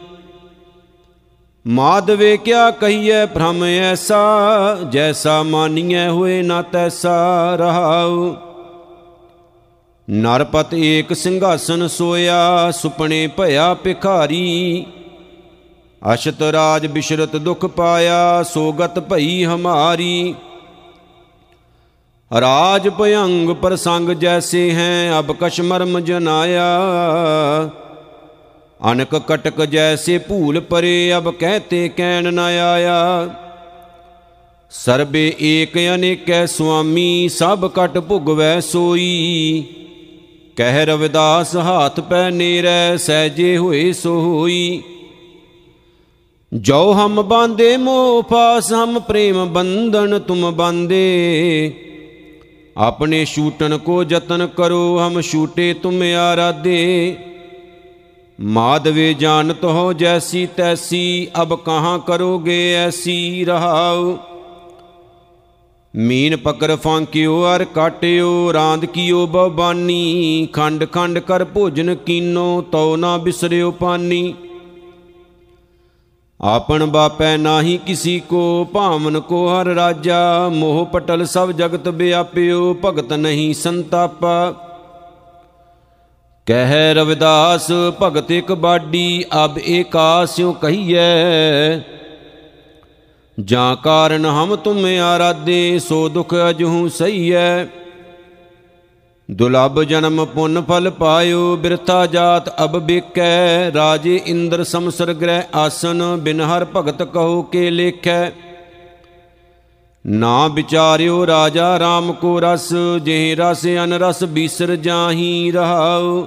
ਮਾਧਵੇ 1.67 2.37
ਕਿਆ 2.37 2.71
ਕਹੀਐ 2.71 3.27
ਭ੍ਰਮ 3.27 3.65
ਐਸਾ, 3.65 4.79
ਜੈਸਾ 4.91 5.43
ਮਾਨੀਐ 5.43 6.09
ਹੋਏ 6.09 6.43
ਨਾ 6.43 6.63
ਤੈਸਾ 6.63 7.57
ਰਹਾਉ। 7.57 8.37
ਨਰਪਤ 10.11 10.75
ਏਕ 10.75 11.13
ਸਿੰਘਾਸਨ 11.13 11.89
ਸੋਇਆ, 11.89 12.71
ਸੁਪਨੇ 12.71 13.27
ਭਇਆ 13.27 13.75
ਭਿਖਾਰੀ। 13.75 14.87
ਅਸ਼ਤ 16.03 16.43
ਰਾਜ 16.43 16.87
ਬਿਸ਼ਰਤ 16.87 17.37
ਦੁਖ 17.37 17.67
ਪਾਇਆ, 17.67 18.43
ਸੋਗਤ 18.43 18.99
ਭਈ 18.99 19.45
ਹਮਾਰੀ। 19.45 20.35
ਰਾਜ 22.41 22.89
ਭਯੰਗ 22.89 23.51
ਪ੍ਰਸੰਗ 23.51 24.11
ਜੈਸੇ 24.11 24.71
ਹੈ, 24.71 25.19
ਅਬ 25.19 25.33
ਕਛ 25.41 25.61
ਮਰਮ 25.61 26.01
ਜਨਾਇਆ। 26.01 26.65
ਅਨਕ 28.93 29.17
ਕਟਕ 29.17 29.65
ਜੈਸੇ 29.65 30.19
ਭੂਲ 30.19 30.61
ਪਰੇ, 30.61 31.13
ਅਬ 31.17 31.31
ਕਹਤੇ 31.31 31.89
ਕਹਿਣ 31.89 32.33
ਨ 32.33 32.39
ਆਇਆ। 32.39 33.29
ਸਰਬੇ 34.71 35.37
ਏਕ 35.41 35.79
ਅਨੇਕੈ 35.95 36.47
ਸੁਆਮੀ, 36.47 37.29
ਸਭ 37.29 37.71
ਕਟ 37.75 37.99
ਭੁਗਵੈ 37.99 38.61
ਸੋਈ। 38.61 39.65
ਕਹਿ 40.57 40.87
ਰਵਿਦਾਸ, 40.87 41.57
ਹਾਥ 41.57 42.01
ਪੈ 42.01 42.31
ਨੇਰੈ, 42.31 42.97
ਸਹਿਜੇ 42.97 43.57
ਹੋਏ 43.57 43.93
ਸੋ 43.93 44.21
ਹੋਈ 44.21 44.83
ਜੋ 46.55 46.93
ਹਮ 46.93 47.23
ਬਾਂਦੇ 47.23 47.77
ਮੋਹ 47.77 48.23
ਪਾਸ, 48.23 48.73
ਹਮ 48.73 49.01
ਪ੍ਰੇਮ 49.01 49.45
ਬੰਧਨ 49.45 50.19
ਤੁਮ 50.19 50.51
ਬਾਂਦੇ। 50.51 51.73
ਆਪਣੇ 52.77 53.25
ਛੂਟਨ 53.25 53.79
ਕੋ 53.79 54.05
ਯਤਨ 54.11 54.47
ਕਰੋ, 54.47 54.99
ਹਮ 54.99 55.21
ਛੂਟੇ 55.21 55.75
ਤੁਮ 55.75 56.03
ਆਰਾਧੇ। 56.03 57.17
ਮਾਧਵੇ 58.41 59.15
ਜਾਣਤ 59.15 59.65
ਹੋ 59.65 59.93
ਜੈਸੀ 59.93 60.49
ਤੈਸੀ, 60.57 61.29
ਅਬ 61.43 61.55
ਕਹਾਂ 61.55 61.99
ਕਰੋਗੇ 61.99 62.75
ਐਸੀ 62.75 63.45
ਰਹਾਉ। 63.45 64.17
ਮੀਨ 65.97 66.37
ਪਕਰ 66.37 66.77
ਫਾਂਕਿਓ, 66.77 67.45
ਅਰ 67.57 67.65
ਕਾਟਿਓ 67.65 68.53
ਰਾਂਦ 68.53 68.85
ਕੀਓ 68.85 69.27
ਬਬਾਨੀ 69.27 70.49
ਖੰਡ 70.53 70.85
ਖੰਡ 70.93 71.19
ਕਰ 71.19 71.45
ਭੋਜਨ 71.45 71.95
ਕੀਨੋ, 71.95 72.65
ਤਉ 72.73 72.97
ਨਾ 72.97 73.17
ਬਿਸਰਿਓ 73.19 73.71
ਪਾਨੀ। 73.71 74.35
ਆਪਨ 76.43 76.85
ਬਾਪੈ 76.87 77.37
ਨਾਹੀ 77.37 77.79
ਕਿਸੀ 77.87 78.21
ਕੋ, 78.21 78.69
ਭਾਵਨ 78.73 79.21
ਕੋ 79.21 79.49
ਹਰ 79.49 79.67
ਰਾਜਾ। 79.67 80.49
ਮੋਹ 80.49 80.87
ਪਟਲ 80.87 81.25
ਸਭ 81.27 81.51
ਜਗਤ 81.51 81.89
ਵਿਆਪਿਓ, 81.89 82.77
ਭਗਤ 82.85 83.13
ਨਹੀਂ 83.13 83.55
ਸੰਤਾਪਾ। 83.55 84.55
ਕਹਿ 86.47 86.95
ਰਵਿਦਾਸ, 86.95 87.71
ਭਗਤ 88.03 88.31
ਇਕ 88.31 88.53
ਬਾਡੀ, 88.53 89.25
ਅਬ 89.45 89.59
ਏਕਾਸਿਓ 89.59 90.53
ਕਹੀਐ। 90.53 91.79
ਜਾਂ 93.41 93.77
ਕਾਰਨ 93.77 94.27
ਹਮ 94.27 94.57
ਤੁਮ 94.57 94.87
ਆਰਾਧੇ, 95.01 95.79
ਸੋ 95.79 96.09
ਦੁਖ 96.09 96.35
ਅਜਹੂ 96.51 96.89
ਸਹੀਐ। 96.89 97.65
ਦੁਲਬ 99.31 99.83
ਜਨਮ 99.83 100.25
ਪੁੰਨ 100.25 100.63
ਫਲ 100.69 100.91
ਪਾਇਓ, 100.91 101.57
ਬਿਰਥਾ 101.57 102.07
ਜਾਤ 102.07 102.65
ਅਬ 102.65 102.79
ਬਿਕੈ। 102.79 103.73
ਰਾਜੇ 103.73 104.21
ਇੰਦਰ 104.27 104.65
ਸਮਸਰ 104.65 105.13
ਗ੍ਰਹਿ 105.13 105.43
ਆਸਨ, 105.55 106.17
ਬਿਨ 106.17 106.41
ਹਰ 106.41 106.67
ਭਗਤ 106.77 107.03
ਕਹੋ 107.03 107.43
ਕੇ 107.43 107.71
ਲੇਖੈ। 107.71 108.31
ਨਾ 110.07 110.49
ਵਿਚਾਰਿਓ 110.49 111.27
ਰਾਜਾ 111.27 111.79
RAM 111.79 112.13
ਕੋ 112.13 112.41
ਰਸ, 112.41 112.75
ਜਿਹ 113.03 113.37
ਰਸ 113.37 113.67
ਅਨ 113.67 113.93
ਰਸ 113.93 114.25
ਬੀਸਰ 114.25 114.77
ਜਾਹੀ 114.77 115.51
ਰਹਾਉ। 115.51 116.27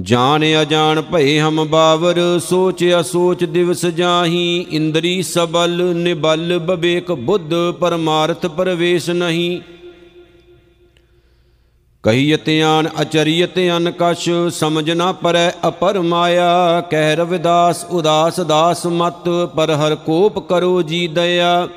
ਜਾਣ 0.00 0.44
ਅਜਾਣ 0.62 1.02
ਭਏ 1.02 1.38
ਹਮ 1.40 1.64
ਬਾਵਰ, 1.68 2.38
ਸੋਚ 2.38 2.84
ਅਸੋਚ 3.00 3.44
ਦਿਵਸ 3.44 3.86
ਜਾਹੀ। 3.86 4.66
ਇੰਦਰੀ 4.70 5.22
ਸਬਲ 5.22 5.94
ਨਿਬਲ, 5.94 6.58
ਬਵੇਕ 6.58 7.12
ਬੁੱਧ 7.12 7.54
ਪਰਮਾਰਥ 7.80 8.46
ਪਰਵੇਸ਼ 8.46 9.10
ਨਹੀਂ। 9.10 9.77
ਕਹੀਤ 12.08 12.48
ਆਨ 12.64 12.88
ਅਚਰੀਤ 13.02 13.58
ਅਨ 13.76 13.92
ਕਛ, 13.98 14.28
ਸਮਝ 14.50 14.90
ਨਾ 14.90 15.10
ਪਰੈ 15.12 15.50
ਅਪਰ 15.68 15.98
ਮਾਇਆ। 16.00 16.80
ਕਹਿ 16.80 17.16
ਰਵਿਦਾਸ, 17.16 17.84
ਉਦਾਸ 17.84 18.40
ਦਾਸ 18.40 18.86
ਮਤ, 18.86 19.28
ਪਰ 19.56 19.70
ਹਰ 19.70 19.94
ਕੋਪ 19.94 20.38
ਕਰੋ 20.38 20.80
ਜੀ 20.82 21.06
ਦਇਆ। 21.08 21.68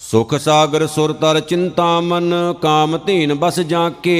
ਸੁਖ 0.00 0.34
ਸਾਗਰ 0.34 0.86
ਸੁਰ 0.86 1.12
ਤਰ 1.12 1.40
ਚਿੰਤਾ 1.40 2.00
ਮਨ, 2.00 2.54
ਕਾਮ 2.62 2.98
ਧੀਨ 2.98 3.34
ਬਸ 3.34 3.60
ਜਾਂ 3.60 3.90
ਕੇ 3.90 4.18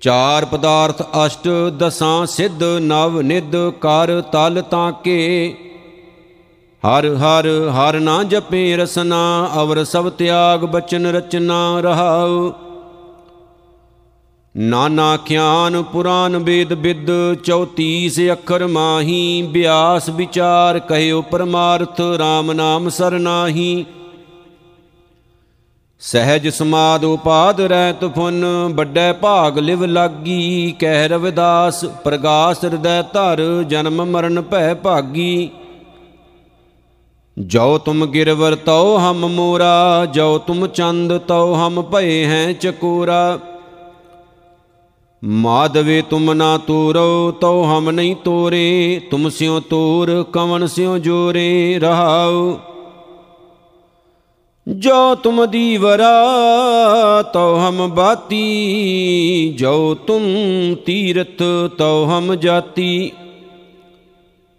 ਚਾਰ 0.00 0.44
ਪਦਾਰਥ 0.44 1.02
ਅਸ਼ਟ 1.26 1.48
ਦਸਾਂ 1.78 2.26
ਸਿੱਧ 2.26 2.64
ਨਵ 2.80 3.20
ਨਿਦ 3.20 3.56
ਕਰ 3.80 4.20
ਤਲ 4.32 4.62
ਤਾਂ 4.70 4.92
ਕੇ 4.92 5.54
ਹਰ 6.84 7.06
ਹਰ 7.14 7.46
ਹਰ 7.70 7.98
ਨਾ 8.00 8.22
ਜਪੇ 8.22 8.76
ਰਸਨਾ, 8.76 9.50
ਅਵਰ 9.62 9.82
ਸਭ 9.84 10.08
ਤਿਆਗ 10.08 10.64
ਬਚਨ 10.64 11.06
ਰਚਨਾ 11.06 11.80
ਰਹਾਉ। 11.80 12.52
ਨਾਨਾ 14.54 15.16
ਖਿਆਨ 15.16 15.82
ਪੁਰਾਨ 15.82 16.36
ਵੇਦ 16.38 16.72
ਵਿਦ 16.72 17.10
34 17.44 18.30
ਅੱਖਰ 18.32 18.66
ਮਾਹੀ, 18.66 19.42
ਬਿਆਸ 19.42 20.08
ਵਿਚਾਰ 20.08 20.78
ਕਹਿਓ 20.78 21.22
ਪਰਮਾਰਥ 21.22 22.00
RAM 22.20 22.52
ਨਾਮ 22.52 22.88
ਸਰਨਾਹੀ 22.88 23.84
ਸਹਿਜ 26.00 26.48
ਸਮਾਦ 26.48 27.04
ਉਪਾਦ 27.04 27.60
ਰਹਿਤ 27.60 28.04
ਫੁਨ, 28.04 28.44
ਵੱਡੇ 28.74 29.12
ਭਾਗ 29.12 29.58
ਲਿਵ 29.58 29.84
ਲਾਗੀ, 29.84 30.74
ਕਹਿ 30.78 31.08
ਰਵਿਦਾਸ, 31.08 31.84
ਪ੍ਰਗਾਸ 32.04 32.64
ਹਿਰਦੈ 32.64 33.02
ਧਰ, 33.02 33.62
ਜਨਮ 33.62 34.04
ਮਰਨ 34.04 34.42
ਭੈ 34.42 34.74
ਭਾਗੀ। 34.74 35.50
ਜੋ 37.38 37.78
ਤੁਮ 37.78 38.06
ਗਿਰਵਰ, 38.06 38.54
ਤਉ 38.54 38.98
ਹਮ 38.98 39.28
ਮੋਰਾ। 39.28 40.06
ਜੋ 40.06 40.38
ਤੁਮ 40.38 40.66
ਚੰਦ, 40.66 41.18
ਤਉ 41.18 41.54
ਹਮ 41.54 41.82
ਭਏ 41.82 42.24
ਹੈ 42.24 42.52
ਚਕੋਰਾ। 42.52 43.38
ਮਾਧਵੇ 45.24 46.02
ਤੁਮ 46.02 46.32
ਨਾ 46.32 46.58
ਤੋਰੋ, 46.58 47.30
ਤਉ 47.30 47.64
ਹਮ 47.64 47.90
ਨਹੀਂ 47.90 48.16
ਤੋਰੇ। 48.16 49.00
ਤੁਮ 49.10 49.28
ਸਿਓ 49.28 49.60
ਤੋਰ 49.60 50.24
ਕਵਨ 50.32 50.66
ਸਿਓ 50.66 50.98
ਜੋਰੇ। 50.98 51.78
ਰਹਾਉ। 51.78 52.56
ਜੋ 54.68 55.14
ਤੁਮ 55.14 55.46
ਦੀਵਰਾ, 55.46 56.26
ਤਉ 57.22 57.56
ਹਮ 57.56 57.90
ਬਾਤੀ। 57.94 59.54
ਜੋ 59.58 59.94
ਤੁਮ 59.94 60.22
ਤੀਰਥ, 60.74 61.42
ਤਉ 61.78 62.06
ਹਮ 62.06 62.34
ਜਾਤੀ। 62.34 63.12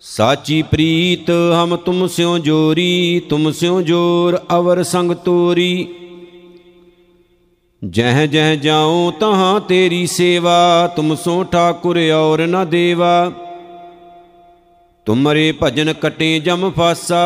ਸਾਚੀ 0.07 0.61
ਪ੍ਰੀਤ, 0.61 1.29
ਹਮ 1.29 1.75
ਤੁਮ 1.75 2.07
ਸਿਉ 2.07 2.37
ਜੋਰੀ, 2.37 3.21
ਤੁਮ 3.29 3.51
ਸਿਉ 3.51 3.81
ਜੋਰ 3.81 4.39
ਅਵਰ 4.55 4.83
ਸੰਗ 4.83 5.11
ਤੋਰੀ। 5.11 5.87
ਜਹ 7.89 8.25
ਜਹ 8.25 8.55
ਜਾਉ 8.55 9.11
ਤਹਾਂ 9.11 9.59
ਤੇਰੀ 9.59 10.07
ਸੇਵਾ, 10.07 10.87
ਤੁਮ 10.95 11.15
ਸੋ 11.15 11.43
ਠਾਕੁਰ 11.43 11.97
ਔਰ 12.11 12.47
ਨ 12.47 12.69
ਦੇਵਾ। 12.69 13.31
ਤੁਮਰੇ 15.05 15.53
ਭਜਨ 15.63 15.93
ਕਟੇ 15.93 16.39
ਜਮ 16.39 16.71
ਫਾਸਾ, 16.71 17.23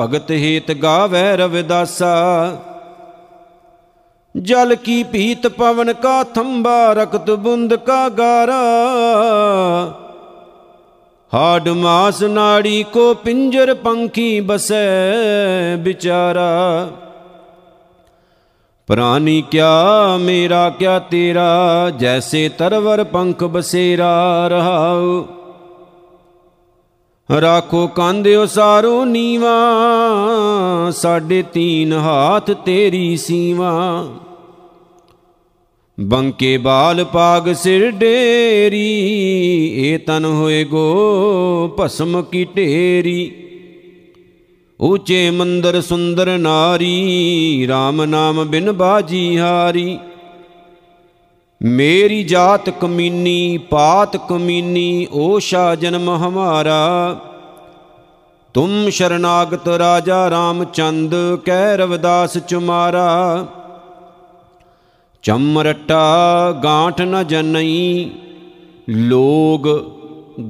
ਭਗਤ 0.00 0.30
ਹੇਤ 0.30 0.72
ਗਾਵੈ 0.72 1.36
ਰਵਿਦਾਸਾ। 1.36 2.14
ਜਲ 4.36 4.74
ਕੀ 4.74 5.02
ਪੀਤ 5.02 5.46
ਪਵਨ 5.46 5.92
ਕਾ 5.92 6.22
ਥੰਬਾ, 6.22 6.92
ਰਕਤ 6.92 7.30
ਬੁੰਦ 7.30 7.74
ਕਾ 7.74 8.08
ਗਾਰਾ। 8.08 8.60
ਹਾਡ 11.34 11.68
ਮਾਸ 11.68 12.22
ਨਾੜੀ 12.22 12.84
ਕੋ 12.92 13.14
ਪਿੰਜਰ 13.14 13.74
ਪੰਖੀ 13.74 14.40
ਬਸੈ 14.40 15.12
ਵਿਚਾਰਾ। 15.76 16.90
ਪ੍ਰਾਨੀ 18.86 19.42
ਕਿਆ, 19.50 20.16
ਮੇਰਾ 20.20 20.70
ਕਿਆ 20.70 20.98
ਤੇਰਾ, 20.98 21.90
ਜੈਸੇ 21.90 22.48
ਤਰਵਰ 22.48 23.04
ਪੰਖ 23.04 23.44
ਬਸੇਰਾ 23.44 24.48
ਰਹਾਉ। 24.48 25.24
ਰਾਖੋ 27.40 27.86
ਕਾਂਦਿਓ 27.86 28.46
ਸਾਰੋ 28.46 29.04
ਨੀਵਾ, 29.04 29.56
ਸਾਡੇ 30.90 31.42
ਤੀਨ 31.42 31.92
ਹਾਥ 31.92 32.50
ਤੇਰੀ 32.50 33.16
ਸੀਵਾ। 33.16 34.06
ਬੰਕੇ 36.00 36.56
ਬਾਲ 36.58 37.04
ਪਾਗ 37.04 37.52
ਸਿਰ 37.52 37.90
ਡੇਰੀ, 37.90 38.88
ਏ 39.76 39.98
ਤਨ 39.98 40.24
ਹੋਏ 40.24 40.64
ਗੋ 40.64 41.76
ਭਸਮ 41.80 42.22
ਕੀ 42.22 42.44
ਢੇਰੀ। 42.44 43.32
ਊਚੇ 44.80 45.30
ਮੰਦਰ 45.30 45.80
ਸੁੰਦਰ 45.80 46.38
ਨਾਰੀ 46.38 47.68
RAM 47.70 48.04
ਨਾਮ 48.04 48.44
ਬਿਨ 48.44 48.72
ਬਾਜੀ 48.72 49.38
ਹਾਰੀ। 49.38 49.98
ਮੇਰੀ 51.62 52.24
ਜਾਤ 52.24 52.70
ਕਮੀਨੀ, 52.70 53.58
ਪਾਤ 53.58 54.28
ਕਮੀਨੀ, 54.28 55.06
ਓਸ਼ਾ 55.12 55.74
ਜਨਮ 55.74 56.10
ਹਮਾਰਾ। 56.10 57.16
ਤੁਮ 58.54 58.88
ਸ਼ਰਨਾਗਤ 58.90 59.68
ਰਾਜਾ 59.68 60.30
ਰਾਮਚੰਦ 60.30 61.14
ਕਹਿ 61.44 61.76
ਰਵਦਾਸ 61.76 62.38
ਚੁਮਾਰਾ। 62.38 63.46
ਚਮਰਟਾ 65.24 66.52
ਗਾਂਠ 66.64 67.00
ਨ 67.00 67.26
ਜਨਈ, 67.26 68.10
ਲੋਗ 68.88 69.68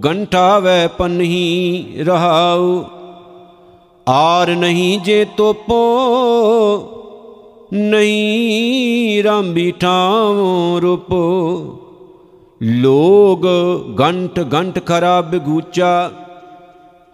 ਗੰਠਾ 0.04 0.58
ਵੈ 0.58 0.86
ਪਨਹੀ 0.86 1.84
ਰਹਾਉ। 1.98 2.84
ਆਰ 4.08 4.50
ਨਹੀਂ 4.50 4.98
ਜੇ 5.00 5.24
ਤੋਪੋ, 5.36 5.76
ਨਹੀਂ 7.72 9.22
ਰਾਮੀ 9.24 9.70
ਠਾਵੋ 9.70 10.80
ਰੂਪੋ। 10.82 11.22
ਲੋਗ 12.62 13.46
ਗੰਟ 13.98 14.40
ਗੰਟ 14.40 14.86
ਖਰਾਬ 14.86 15.36
ਗੂਚਾ 15.36 16.10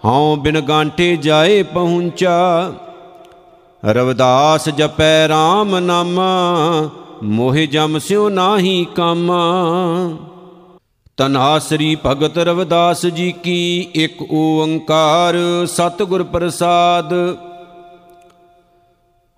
ਹਉ 0.04 0.36
ਬਿਨ 0.36 0.60
ਗਾਂਟੇ 0.60 1.16
ਜਾਏ 1.16 1.62
ਪਹੁੰਚਾ। 1.62 2.72
ਰਵਦਾਸ 3.84 4.68
ਜਪੈ 4.68 5.28
RAM 5.28 5.78
ਨਾਮਾ 5.80 6.30
ਮੋਹਿ 7.22 7.66
ਜਮ 7.66 7.98
ਸਿਉ 7.98 8.28
ਨਾਹੀ 8.28 8.86
ਕਾਮਾ। 8.94 9.40
ਤਨਾਸਰੀ 11.16 11.96
ਭਗਤ 12.06 12.38
ਰਵਦਾਸ 12.38 13.06
ਜੀ 13.06 13.32
ਕੀ 13.32 13.88
ਇੱਕ 13.94 14.22
ਓੰਕਾਰ 14.32 15.36
ਸਤਿਗੁਰ 15.66 16.22
ਪ੍ਰਸਾਦ। 16.22 17.12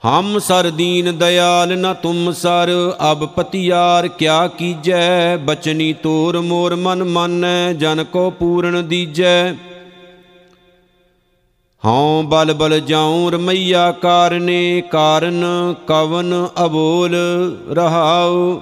ਹਮ 0.02 0.38
ਸਰ 0.38 0.70
ਦੀਨ 0.70 1.18
ਦਇਆਲ 1.18 1.78
ਨ 1.78 1.94
ਤੁਮ 1.94 2.32
ਸਰ, 2.32 2.70
ਅਬ 3.10 3.26
ਪਤਿਆਰ 3.26 4.08
ਕਿਆ 4.08 4.46
ਕੀਜੈ, 4.48 5.36
ਬਚਨੀ 5.36 5.92
ਤੋਰ 5.92 6.40
ਮੋਰ 6.40 6.74
ਮਨ 6.76 7.04
ਮਾਨੈ, 7.04 7.72
ਜਨ 7.72 8.04
ਕੋ 8.04 8.30
ਪੂਰਨ 8.30 8.88
ਦੀਜੈ। 8.88 9.54
ਹਉ 11.86 12.22
ਬਲ 12.22 12.52
ਬਲ 12.52 12.80
ਜਾਉ 12.80 13.30
ਰਮਈਆ 13.30 13.92
ਕਾਰਨੇ 13.92 14.82
ਕਾਰਨ 14.90 15.44
ਕਵਨ 15.86 16.48
ਅਬੋਲ 16.64 17.16
ਰਹਾਉ। 17.70 18.60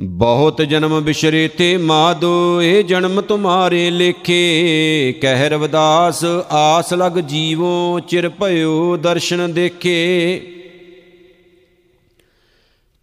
ਬਹੁਤ 0.00 0.62
ਜਨਮ 0.62 1.00
ਬਿਸ਼ਰੇ 1.00 1.48
ਤੇ 1.48 1.76
ਮਾਦੋ 1.76 2.62
ਇਹ 2.62 2.84
ਜਨਮ 2.84 3.20
ਤੁਮਾਰੇ 3.20 3.90
ਲੇਖੇ। 3.90 5.14
ਕਹਿ 5.20 5.48
ਰਵਦਾਸ 5.48 6.24
ਆਸ 6.50 6.94
ਲਗ 6.94 7.18
ਜੀਵੋ, 7.18 8.00
ਚਿਰ 8.00 8.28
ਭਇਓ 8.28 8.96
ਦਰਸ਼ਨ 8.96 9.52
ਦੇਖੇ। 9.52 10.40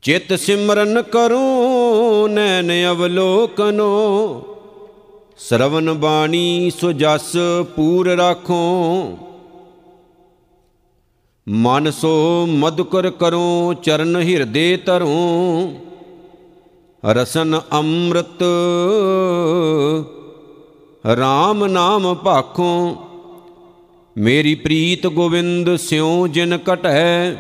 ਚਿਤ 0.02 0.40
ਸਿਮਰਨ 0.40 1.02
ਕਰੋ, 1.02 1.48
ਨੈਣ 2.28 2.72
ਅਵਲੋਕਨੋ। 2.92 4.44
ਸਰਵਨ 5.50 5.94
ਬਾਣੀ 5.94 6.72
ਸੋ 6.82 6.92
ਜਸ 6.92 7.32
ਪੂਰ 7.76 8.10
ਰਾਖੋ। 8.10 9.18
ਮਨ 11.48 11.92
ਸੋ 11.92 12.46
ਮਦਕਰ 12.50 13.10
ਕਰੋ, 13.10 13.74
ਚਰਨ 13.74 14.16
ਹਿਰਦੇ 14.16 14.78
ਧਰੋ। 14.78 15.74
ਰਸਨ 17.06 17.62
ਅੰਮ੍ਰਿਤ 17.74 18.44
RAM 21.14 21.66
ਨਾਮ 21.68 22.14
ਭਾਖੋ। 22.16 22.96
ਮੇਰੀ 24.18 24.56
ਪ੍ਰੀਤ 24.56 25.08
ਗੋਵਿੰਦ 25.08 25.76
ਸਿਉ 25.76 26.28
ਜਿਨ 26.28 26.58
ਕਟੈ 26.58 27.32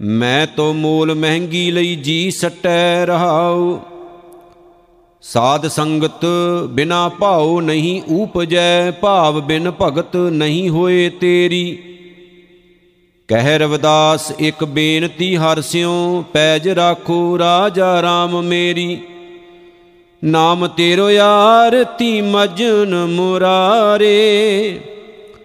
ਮੈਂ 0.00 0.46
ਤੋ 0.46 0.72
ਮੂਲ 0.72 1.14
ਮਹਿੰਗੀ 1.14 1.70
ਲਈ 1.70 1.96
ਜੀ 1.96 2.30
ਸਟੈ 2.30 3.06
ਰਹਾਉ। 3.06 3.78
ਸਾਧ 5.32 5.66
ਸੰਗਤ 5.66 6.26
ਬਿਨਾ 6.68 7.08
ਭਾਉ 7.08 7.60
ਨਹੀਂ 7.60 8.02
ਊਪਜੈ 8.10 8.90
ਭਾਵ 8.90 9.40
ਬਿਨ 9.40 9.72
ਭਗਤ 9.82 10.16
ਨਹੀਂ 10.16 10.68
ਹੋਏ 10.70 11.08
ਤੇਰੀ। 11.08 11.78
ਕਹਿ 13.28 13.58
ਰਵਦਾਸ, 13.58 14.32
ਇੱਕ 14.38 14.64
ਬੇਨਤੀ 14.64 15.36
ਹਰ 15.36 15.60
ਸਿਉ, 15.60 16.24
ਪੈਜ 16.32 16.68
ਰਾਖੋ 16.68 17.38
ਰਾਜਾ 17.38 18.00
RAM 18.00 18.42
ਮੇਰੀ। 18.42 18.98
ਨਾਮ 20.24 20.66
ਤੇਰੋ 20.66 21.08
ਆਰਤੀ 21.22 22.20
ਮਜਨ 22.20 23.04
ਮੁਰਾਰੇ। 23.04 24.80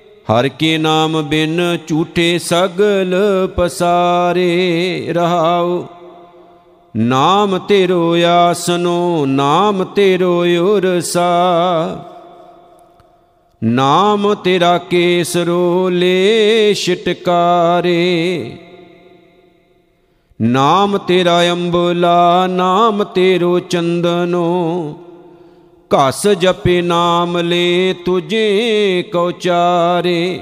ਹਰ 0.05 0.47
ਕੇ 0.47 0.77
ਨਾਮ 0.77 1.21
ਬਿਨ 1.21 1.77
ਝੂਠੇ 1.87 2.39
ਸਗਲ 2.39 3.15
ਪਸਾਰੇ, 3.55 5.05
ਰਹਾਉ। 5.09 5.85
ਨਾਮ 6.95 7.57
ਤੇਰੋ 7.57 8.15
ਆਸਨੋ, 8.27 9.25
ਨਾਮ 9.25 9.83
ਤੇਰੋ 9.83 10.45
ਉਰਸਾ। 10.61 11.31
ਨਾਮ 13.63 14.33
ਤੇਰਾ 14.33 14.77
ਕੇਸਰੋ 14.77 15.89
ਲੈ 15.89 16.73
ਛਟਕਾਰੇ। 16.73 18.51
ਨਾਮ 20.41 20.97
ਤੇਰਾ 20.97 21.51
ਅੰਬਲਾ, 21.51 22.47
ਨਾਮ 22.47 23.03
ਤੇਰੋ 23.03 23.59
ਚੰਦਨੋ। 23.59 24.95
ਘਸ 25.93 26.27
ਜਪੇ 26.27 26.81
ਨਾਮ 26.81 27.37
ਲੈ 27.37 27.93
ਤੁਝੇ 28.05 29.03
ਕਉ 29.13 29.31
ਚਾਰੇ 29.31 30.39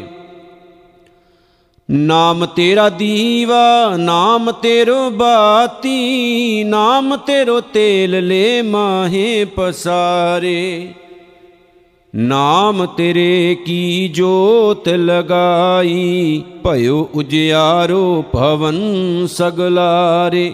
ਨਾਮ 1.91 2.45
ਤੇਰਾ 2.45 2.89
ਦੀਵਾ, 2.89 3.95
ਨਾਮ 3.97 4.51
ਤੇਰੋ 4.51 5.09
ਬਾਤੀ, 5.09 6.63
ਨਾਮ 6.63 7.15
ਤੇਰੋ 7.15 7.59
ਤੇਲ 7.59 8.27
ਲੈ 8.27 8.63
ਮਾਹੇ 8.63 9.45
ਪਸਾਰੇ। 9.45 10.93
ਨਾਮ 12.15 12.85
ਤੇਰੇ 12.85 13.57
ਕੀ 13.65 14.07
ਜੋਤ 14.07 14.89
ਲਗਾਈ, 14.89 16.43
ਭਇਓ 16.63 17.09
ਉਜਿਆਰੋ 17.15 18.23
ਭਵਨ 18.33 18.79
ਸਗਲਾਰੇ। 19.27 20.53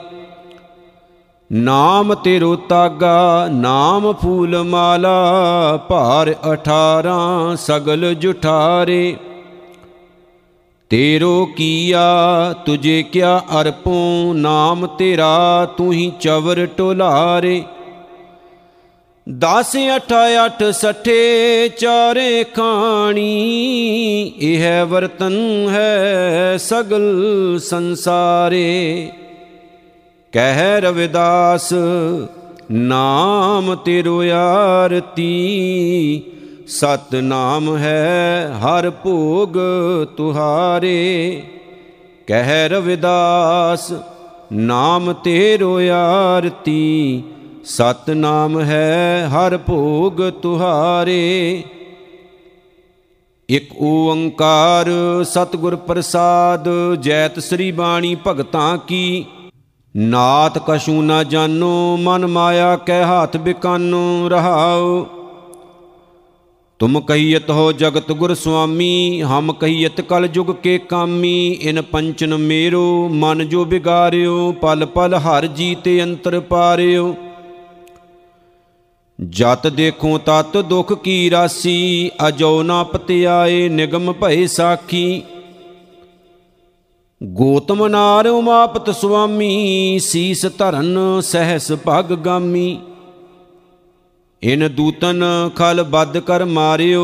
ਨਾਮ 1.52 2.13
ਤੇਰੋ 2.13 2.56
ਤਾਗਾ, 2.56 3.48
ਨਾਮ 3.52 4.13
ਫੂਲ 4.13 4.63
ਮਾਲਾ 4.63 5.80
ਭਾਰ 5.89 6.36
18 6.52 7.56
ਸਗਲ 7.56 8.13
ਜੁਠਾਰੇ। 8.13 9.15
ਤੇਰੋ 10.89 11.45
ਕੀਆ 11.45 12.02
ਤੁਝੇ 12.65 13.04
ਕਿਆ 13.04 13.41
ਅਰਪੋ, 13.62 14.34
ਨਾਮ 14.34 14.86
ਤੇਰਾ 14.88 15.65
ਤੂੰ 15.78 15.91
ਹੀ 15.93 16.12
ਚਵਰ 16.19 16.65
ਟੋਲਾਰੇ 16.78 17.63
ਦਸ 19.28 19.76
ਅਠ 19.95 20.13
ਅਠ 20.45 20.63
ਸਠੇ 20.71 21.67
ਚਾਰੇ 21.69 22.43
ਖਾਣੀ, 22.43 23.24
ਇਹ 24.39 24.86
ਵਰਤਨ 24.86 25.36
ਹੈ 25.69 26.58
ਸਗਲ 26.60 27.60
ਸੰਸਾਰੇ। 27.60 29.12
ਕਹਿ 30.34 30.82
ਰਵਿਦਾਸ, 30.82 31.74
ਨਾਮ 32.71 33.76
ਤੇਰੋ 33.76 34.21
ਆਰਤੀ 34.32 35.26
ਸਤ 36.67 37.15
ਨਾਮ 37.15 37.78
ਹੈ 37.78 38.47
ਹਰ 38.60 38.89
ਭੋਗ 38.89 39.58
ਤੁਹਾਰੇ। 40.17 41.43
ਕਹਿ 42.28 42.69
ਰਵਿਦਾਸ, 42.69 43.93
ਨਾਮ 44.54 45.13
ਤੇਰੋ 45.13 45.80
ਆਰਤੀ। 45.93 47.23
ਸਤ 47.65 48.10
ਨਾਮ 48.10 48.62
ਹੈ 48.62 49.28
ਹਰ 49.28 49.58
ਭੋਗ 49.58 50.30
ਤੁਹਾਰੇ। 50.30 51.63
ਇਕ 53.49 53.82
ਓੰਕਾਰ 53.82 54.89
ਸਤਿਗੁਰ 55.23 55.75
ਪ੍ਰਸਾਦ, 55.75 56.69
ਜੈਤ 56.99 57.39
ਸ੍ਰੀ 57.39 57.71
ਬਾਣੀ 57.71 58.17
ਭਗਤਾਂ 58.28 58.78
ਕੀ। 58.78 59.25
ਨਾਤ 59.95 60.71
ਕਛੂ 60.71 61.01
ਨਾ 61.01 61.23
ਜਾਨੋ, 61.23 61.97
ਮਨ 62.01 62.28
ਮਾਇਆ 62.28 62.75
ਕੈ 62.75 63.04
ਹਾਥ 63.04 63.38
ਬਿਕਾਨੋ, 63.38 64.30
ਰਹਾਉ। 64.30 65.06
ਤੁਮ 66.86 67.00
ਕਹੀਤ 67.02 67.50
ਹੋ 67.50 67.71
ਜਗਤ 67.71 68.12
ਗੁਰ 68.12 68.34
ਸੁਆਮੀ, 68.34 69.21
ਹਮ 69.21 69.54
ਕਹੀਤ 69.54 70.02
ਕਲ 70.02 70.28
ਜੁਗ 70.28 70.52
ਕੇ 70.63 70.78
ਕਾਮੀ। 70.78 71.58
ਇਨ 71.62 71.82
ਪੰਚਨ 71.82 72.36
ਮੇਰੋ, 72.38 73.10
ਮਨ 73.12 73.48
ਜੋ 73.50 73.65
ਬਿਗਾਰਿਓ, 73.65 74.52
ਪਲ 74.52 74.86
ਪਲ 74.86 75.13
ਹਰ 75.13 75.45
ਜੀ 75.45 75.76
ਤੇ 75.76 76.04
ਅੰਤਰ 76.04 76.39
ਪਾਰਿਓ। 76.39 77.15
ਜਤ 79.19 79.67
ਦੇਖੋ 79.67 80.17
ਤਤ 80.17 80.58
ਦੁਖ 80.58 80.93
ਕੀ 80.93 81.30
ਰਾਸੀ, 81.30 82.12
ਅਜੋ 82.28 82.63
ਨਾ 82.63 82.84
ਪਤਿਆਏ 82.84 83.69
ਨਿਗਮ 83.69 84.13
ਭਏ 84.13 84.48
ਸਾਖੀ। 84.48 85.24
ਗੋਤਮ 87.24 87.88
ਨਾਰ 87.88 88.28
ਉਮਾਪਤ 88.28 88.95
ਸੁਆਮੀ, 88.95 90.00
ਸੀਸ 90.00 90.45
ਧਰਨ 90.58 90.98
ਸਹਿਸ 91.21 91.71
ਭਗ 91.88 92.13
ਗਾਮੀ। 92.15 92.78
ਇਨ 94.47 94.69
ਦੂਤਨ 94.75 95.23
ਖਲ 95.55 95.84
ਬੱਦ 95.84 96.17
ਕਰ 96.17 96.45
ਮਾਰਿਓ, 96.45 97.03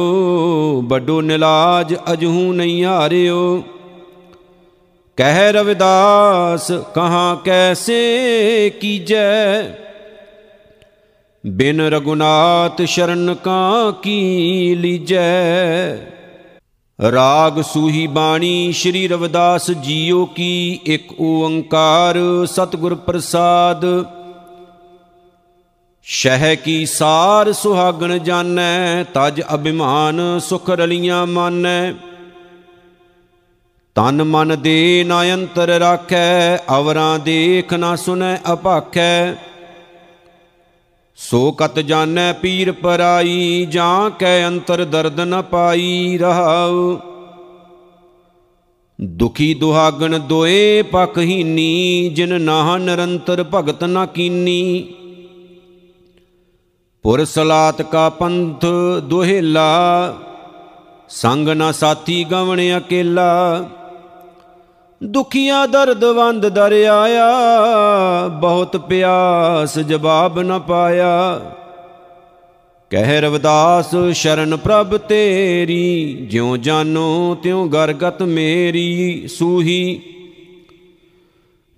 ਵੱਡੋ 0.88 1.21
ਨਿਲਾਜ 1.21 1.95
ਅਜਹੂ 2.13 2.54
ਨਹੀਂ 2.54 2.86
ਹਾਰਿਓ। 2.86 3.63
ਕਹਿ 5.17 5.51
ਰਵਿਦਾਸ, 5.51 6.71
ਕਹਾਂ 6.71 7.36
ਕੈਸੇ 7.36 8.71
ਕੀਜੈ? 8.82 9.63
ਬਿਨ 11.45 11.82
ਰਗੁਨਾਥ 11.82 12.82
ਸ਼ਰਨ 12.82 13.36
ਕਾ 13.36 13.91
ਕੀ 14.04 14.75
ਲੀਜੈ? 14.75 15.95
ਰਾਗ 17.12 17.62
ਸੂਹੀ 17.62 18.08
ਬਾਣੀ 18.08 18.71
ਸ਼੍ਰੀ 18.71 19.08
ਰਵਿਦਾਸ 19.08 19.71
ਜੀਓ 19.71 20.25
ਕੀ 20.25 20.80
ਇੱਕ 20.86 21.21
ਓੰਕਾਰ, 21.21 22.17
ਸਤਿਗੁਰ 22.45 22.95
ਪ੍ਰਸਾਦ। 22.95 23.86
ਸ਼ਹਿ 26.04 26.56
ਕੀ 26.56 26.86
ਸਾਰ 26.86 27.52
ਸੁਹਾਗਣ 27.54 28.18
ਜਾਣੈ, 28.18 29.04
ਤਜ 29.04 29.42
ਅਭਿਮਾਨ 29.56 30.40
ਸੁਖ 30.40 30.70
ਰਲੀਆਂ 30.70 31.26
ਮਾਨੈ। 31.26 31.92
ਤਨ 33.96 34.24
ਮਨ 34.24 34.62
ਦੇ 34.62 35.04
ਨਾ 35.08 35.24
ਅੰਤਰ 35.34 35.68
ਰਾਖੈ, 35.68 36.58
ਅਵਰਾਂ 36.58 37.20
ਦੇਖ 37.20 37.74
ਨਾ 37.74 37.96
ਸੁਨੈ 37.96 38.36
ਅਭਾਖੈ 38.54 39.34
ਸੋ 41.16 41.52
ਕਤ 41.52 41.80
ਜਾਣੈ 41.80 42.34
ਪੀਰ 42.34 42.72
ਪਰਾਈ, 42.72 43.66
ਜਾਂ 43.66 44.10
ਕੈ 44.10 44.48
ਅੰਤਰ 44.48 44.86
ਦਰਦ 44.86 45.20
ਨ 45.20 45.42
ਪਾਈ 45.42 46.18
ਰਹਾਉ। 46.18 46.98
ਦੁਖੀ 49.02 49.54
ਦੁਹਾਗਣ 49.54 50.20
ਦੋਏ 50.20 50.82
ਪਖਹੀਨੀ 50.82 52.10
ਜਿਨ 52.10 52.42
ਨਾਹ 52.42 52.78
ਨਿਰੰਤਰ 52.78 53.46
ਭਗਤ 53.54 53.84
ਨ 53.84 54.06
ਕੀਨੀ। 54.06 54.94
ਪੁਰ 57.04 57.26
ਸਲਾਤ 57.26 57.82
ਕਾ 57.82 58.10
ਪੰਥ 58.10 58.66
ਦੁਹੇਲਾ, 59.04 60.14
ਸੰਗ 61.10 61.50
ਨਾ 61.50 61.72
ਸਾਥੀ 61.72 62.24
ਗਵਣ 62.24 62.60
ਅਕੇਲਾ। 62.78 63.66
ਦੁਖੀਆ 65.04 65.66
ਦਰਦ 65.66 66.04
ਵੰਦ 66.04 66.48
ਦਰ 66.50 66.72
ਆਇਆ 66.72 68.28
ਬਹੁਤ 68.28 68.78
ਪਿਆਸ 68.78 69.80
ਜਵਾਬ 69.80 70.40
ਨ 70.40 70.60
ਪਾਇਆ। 70.60 71.42
ਕਹਿ 72.90 73.22
ਰਵਦਾਸ 73.22 73.96
ਸ਼ਰਨ 74.14 74.56
ਪ੍ਰਭ 74.56 74.98
ਤੇਰੀ, 74.98 76.14
ਜਿਉ 76.30 76.58
ਜਾਨੋ 76.58 77.38
ਤਿਉ 77.44 77.68
ਗਰਗਤ 77.68 78.22
ਮੇਰੀ, 78.22 79.28
ਸੂਹੀ 79.28 80.02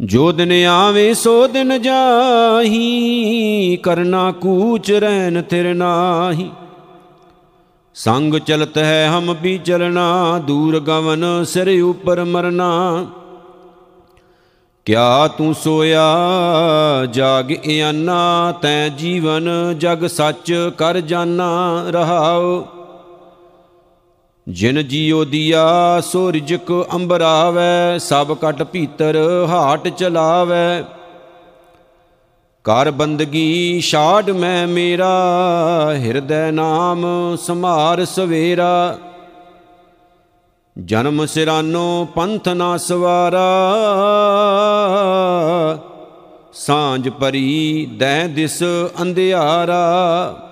ਜੋ 0.04 0.32
ਦਿਨ 0.32 0.66
ਆਵੇ 0.66 1.13
ਸੋ 1.13 1.48
ਦਿਨ 1.48 1.82
ਜਾਹੀ, 1.82 3.76
ਕਰਨਾ 3.84 4.32
ਕੂਚ 4.32 4.92
ਰਹਿਨ 4.92 5.42
ਤਿਰ 5.42 5.74
ਨਾਹੀ। 5.74 6.52
ਸੰਗ 7.96 8.36
ਚਲਤ 8.36 8.78
ਹੈ 8.78 9.08
ਹਮ 9.08 9.36
ਵੀ 9.42 9.58
ਚਲਣਾ, 9.58 10.42
ਦੂਰ 10.48 10.80
ਗਵਨ 10.80 11.44
ਸਿਰ 11.44 11.84
ਉਪਰ 11.84 12.24
ਮਰਨਾ। 12.24 13.06
ਕਿਆ 14.86 15.28
ਤੂੰ 15.28 15.54
ਸੋਇਆ, 15.54 16.16
ਜਾਗ 17.06 17.52
ਇਆਨਾ, 17.52 18.54
ਤੈ 18.62 18.89
ਜੀਵਨ 18.89 19.76
ਜਗ 19.80 20.08
ਸੱਚ 20.08 20.72
ਕਰ 20.78 21.00
ਜਾਣਾ 21.00 21.84
ਰਹਾਓ। 21.88 22.68
ਜਿਨ 24.47 24.82
ਜੀਉ 24.88 25.23
ਦੀਆ 25.23 26.01
ਸੋ 26.06 26.32
ਰਿਜਕ 26.34 26.71
ਅੰਬਰਾਵੈ 26.93 27.97
ਸਭ 27.97 28.32
ਕਟ 28.41 28.63
ਭੀਤਰ 28.63 29.17
ਹਾਟ 29.49 29.88
ਚਲਾਵੈ। 29.88 30.84
ਕਰ 32.65 32.91
ਬੰਦਗੀ 32.91 33.82
ਛਾੜ 33.82 34.29
ਮੈਂ 34.32 34.67
ਮੇਰਾ, 34.67 35.13
ਹਿਰਦੈ 35.95 36.51
ਨਾਮ 36.51 37.06
ਸਮਾਰ 37.41 38.06
ਸਵੇਰਾ। 38.06 38.97
ਜਨਮ 40.77 41.25
ਸਿਰਾਨੋ 41.25 42.08
ਪੰਥ 42.15 42.47
ਨਾ 42.49 42.77
ਸਵਾਰਾ, 42.77 43.49
ਸਾਂਝ 46.53 47.10
ਪਰੀ 47.10 47.86
ਦੈ 47.97 48.27
ਦਿਸ 48.27 48.63
ਅੰਧਿਆਰਾ। 49.01 50.42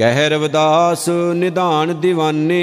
ਕਹਿ 0.00 0.28
ਰਵਦਾਸ 0.28 1.08
ਨਿਧਾਨ 1.34 2.00
ਦੀਵਾਨੇ। 2.00 2.60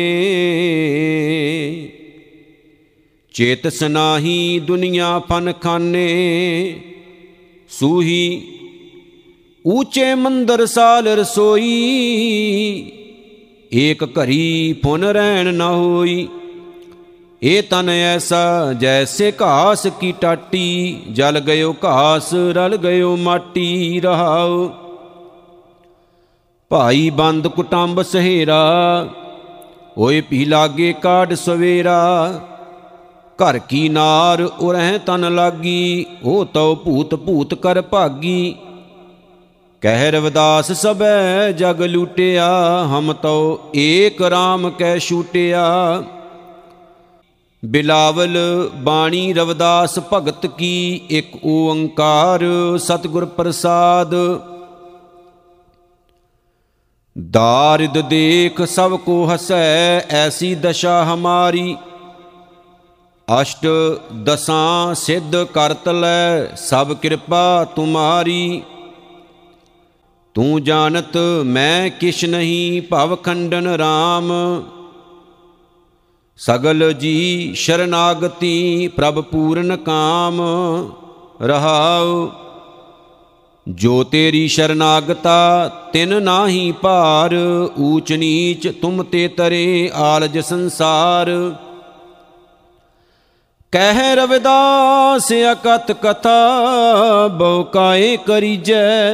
ਚੇਤਸ 3.33 3.83
ਨਾਹੀ 3.83 4.59
ਦੁਨੀਆ 4.59 5.21
ਫਨ 5.29 5.53
ਖਾਨੇ। 5.61 6.79
ਸੂਹੀ 7.69 8.47
ਊਚੇ 9.67 10.15
ਮੰਦਰ 10.15 10.65
ਸਾਲ 10.65 11.07
ਰਸੋਈ। 11.07 11.63
ਏਕ 13.73 14.03
ਘਰੀ 14.03 14.73
ਪੁਨ 14.73 15.03
ਰਹਿਣ 15.03 15.53
ਨਾ 15.53 15.71
ਹੋਈ। 15.71 16.27
ਇਹ 17.43 17.63
ਤਨ 17.63 17.89
ਐਸਾ 17.89 18.73
ਜੈਸੇ 18.73 19.33
ਘਾਸ 19.41 19.87
ਕੀ 19.99 20.13
ਟਾਟੀ। 20.21 20.97
ਜਲ 21.11 21.39
ਗਇਓ 21.39 21.75
ਘਾਸ, 21.85 22.33
ਰਲ 22.33 22.77
ਗਇਓ 22.77 23.15
ਮਾਟੀ, 23.15 23.99
ਰਹਾਓ। 23.99 24.73
ਭਾਈ 26.71 27.09
ਬੰਦ 27.09 27.47
ਕੁਟੰਬ 27.47 28.01
ਸਹੇਰਾ, 28.01 29.07
ਓਏ 29.97 30.21
ਪੀ 30.21 30.43
ਲਾਗੇ 30.45 30.93
ਕਾੜ 30.93 31.33
ਸਵੇਰਾ। 31.33 31.99
ਘਰ 33.39 33.57
ਕੀ 33.59 33.87
ਨਾਰ 33.89 34.41
ਉਰਹਿ 34.41 34.97
ਤਨ 34.97 35.33
ਲਾਗੀ 35.35 36.05
ਉਹ 36.23 36.43
ਤਉ 36.45 36.75
ਭੂਤ 36.75 37.15
ਭੂਤ 37.15 37.53
ਕਰ 37.53 37.81
ਭਾਗੀ। 37.81 38.55
ਕਹਿ 39.81 40.11
ਰਵਦਾਸ 40.11 40.71
ਸਬੈ 40.71 41.51
ਜਗ 41.51 41.81
ਲੂਟਿਆ, 41.81 42.49
ਹਮ 42.87 43.13
ਤਉ 43.13 43.57
ਏਕ 43.75 44.21
RAM 44.23 44.69
ਕੈ 44.69 44.97
ਛੂਟਿਆ। 44.97 46.03
ਬਿਲਾਵਲ 47.63 48.37
ਬਾਣੀ 48.75 49.33
ਰਵਦਾਸ 49.33 49.99
ਭਗਤ 50.13 50.45
ਕੀ, 50.47 51.01
ਇੱਕ 51.09 51.37
ਓੰਕਾਰ 51.45 52.45
ਸਤਿਗੁਰ 52.77 53.25
ਪ੍ਰਸਾਦ। 53.25 54.15
ਦਾਰਿਦ 57.17 58.01
ਦੇਖ 58.01 58.61
ਸਭ 58.61 58.95
ਕੋ 58.95 59.25
ਹਸੈ, 59.25 59.99
ਐਸੀ 59.99 60.55
ਦਸ਼ਾ 60.55 61.03
ਹਮਾਰੀ। 61.03 61.77
ਅਸ਼ਟ 63.41 63.65
ਦਸਾਂ 64.23 64.95
ਸਿੱਧ 64.95 65.35
ਕਰਤ 65.43 65.89
ਲੈ, 65.89 66.55
ਸਭ 66.55 66.93
ਕਿਰਪਾ 66.93 67.65
ਤੁਮਾਰੀ। 67.75 68.63
ਤੂੰ 70.35 70.63
ਜਾਣਤ 70.63 71.17
ਮੈਂ 71.45 71.89
ਕਿਛ 71.89 72.25
ਨਹੀਂ, 72.25 72.81
ਭਵ 72.81 73.15
ਖੰਡਨ 73.15 73.67
RAM 73.75 74.31
ਸਗਲ 76.37 76.93
ਜੀ 76.93 77.53
ਸ਼ਰਨਾਗਤੀ, 77.53 78.87
ਪ੍ਰਭ 78.87 79.21
ਪੂਰਨ 79.21 79.75
ਕਾਮ। 79.75 80.41
ਰਹਾਉ 81.41 82.29
ਜੋ 83.67 84.03
ਤੇਰੀ 84.03 84.47
ਸ਼ਰਨਾਗਤਾ 84.47 85.67
ਤਿਨ 85.93 86.23
ਨਾਹੀ 86.23 86.71
ਭਾਰ, 86.71 87.35
ਊਚ 87.79 88.13
ਨੀਚ 88.13 88.67
ਤੁਮ 88.81 89.03
ਤੇ 89.03 89.27
ਤਰੇ 89.27 89.91
ਆਲਜ 89.93 90.39
ਸੰਸਾਰ। 90.39 91.55
ਕਹਿ 93.71 94.15
ਰਵਿਦਾਸ 94.15 95.31
ਅਕਤ 95.51 95.91
ਕਥਾ 95.91 96.49
ਬਹੁ 97.27 97.63
ਕਾਏ 97.63 98.17
ਕਰੀਜੈ। 98.17 99.13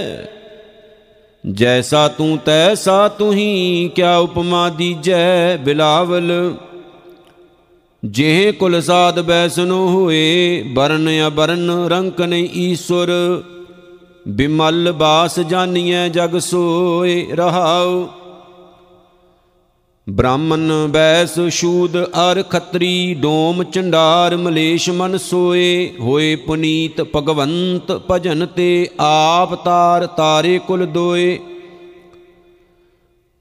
ਜੈਸਾ 1.51 2.07
ਤੂੰ, 2.07 2.37
ਤੈਸਾ 2.37 3.07
ਤੁਹੀ, 3.07 3.91
ਕਿਆ 3.95 4.17
ਉਪਮਾ 4.17 4.69
ਦੀਜੈ 4.69 5.57
ਬਿਲਾਵਲ। 5.57 6.55
ਜਿਹੇ 8.05 8.51
ਕੁਲ 8.51 8.81
ਸਾਧ 8.81 9.19
ਬੈਸਨੋ 9.19 9.87
ਹੋਏ, 9.87 10.63
ਬਰਨ 10.63 11.27
ਅਬਰਨ 11.27 11.87
ਰੰਕ 11.87 12.21
ਨਹੀਂ 12.21 12.49
ਈਸ਼ਵਰ। 12.55 13.07
ਬਿਮਲ 14.27 14.91
ਬਾਸ 14.91 15.39
ਜਾਨੀਐ 15.39 16.09
ਜਗ 16.09 16.37
ਸੋਏ 16.39 17.27
ਰਹਾਉ। 17.31 18.07
ਬ੍ਰਾਹਮਨ 20.09 20.71
ਬੈਸ 20.87 21.39
ਸ਼ੂਦ 21.49 21.97
ਅਰ 22.03 22.43
ਖੱਤਰੀ, 22.43 23.13
ਡੋਮ 23.13 23.63
ਚੰਡਾਰ 23.63 24.35
ਮਲੇਸ਼ 24.37 24.89
ਮਨ 24.89 25.17
ਸੋਏ। 25.17 25.93
ਹੋਏ 25.99 26.35
ਪੁਨੀਤ 26.35 27.01
ਭਗਵੰਤ 27.15 27.91
ਭਜਨ 28.11 28.45
ਤੇ 28.45 28.89
ਆਪ 28.99 29.55
ਤਾਰ 29.55 30.05
ਤਾਰੇ 30.07 30.59
ਕੁਲ 30.67 30.85
ਦੋਏ। 30.85 31.39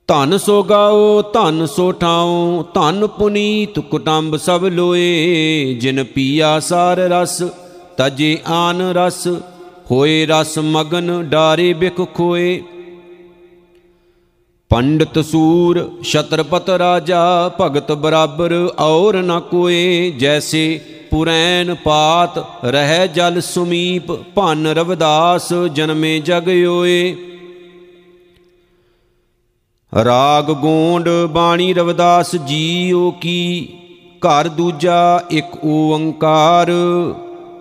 ਧਨ 0.09 0.39
ਸੋ 0.39 0.63
ਗਾਓ, 0.63 1.23
ਧਨ 1.23 1.67
ਸੋ 1.67 1.93
ਠਾਓ 1.93 2.65
ਧਨ 2.75 3.07
ਪੁਨੀਤ 3.07 3.79
ਕੁਟੰਬ 3.81 4.37
ਸਭ 4.37 4.65
ਲੋਏ। 4.65 5.75
ਜਿਨ 5.81 6.05
ਪੀਆ 6.05 6.61
ਸਾਰ 6.61 6.97
ਰਸ, 6.97 7.43
ਤਜੇ 7.97 8.39
ਆਨ 8.47 8.83
ਰਸ 8.83 9.29
ਹੋਏ 9.93 10.27
ਰਸ 10.27 10.59
ਮਗਨ 10.59 11.11
ਡਾਰੇ 11.29 11.73
ਬਿਖ 11.73 12.01
ਖੋਏ। 12.15 12.63
ਪੰਡਤ 14.71 15.19
ਸੂਰ, 15.25 15.91
ਛਤਰਪਤ 16.03 16.71
ਰਾਜਾ, 16.71 17.51
ਭਗਤ 17.61 17.93
ਬਰਾਬਰ 17.93 18.53
ਔਰ 18.79 19.17
ਨ 19.17 19.41
ਕੋਏ। 19.41 20.11
ਜੈਸੇ 20.11 20.81
ਪੁਰੈਨ 21.11 21.75
ਪਾਤ, 21.75 22.39
ਰਹਿ 22.65 23.09
ਜਲ 23.09 23.41
ਸੁਮੀਪ, 23.41 24.13
ਭਨ 24.35 24.67
ਰਵਦਾਸ, 24.67 25.53
ਜਨਮੇ 25.73 26.19
ਜਗ 26.21 26.49
ਓਏ। 26.69 27.15
ਰਾਗ 29.93 30.51
ਗੋਂਡ 30.53 31.09
ਬਾਣੀ 31.33 31.73
ਰਵਦਾਸ 31.75 32.37
ਜੀਓ 32.37 33.11
ਕੀ, 33.11 33.69
ਘਰ 34.19 34.49
ਦੂਜਾ 34.49 35.25
ਇੱਕ 35.31 35.65
ਓੰਕਾਰ। 35.65 36.73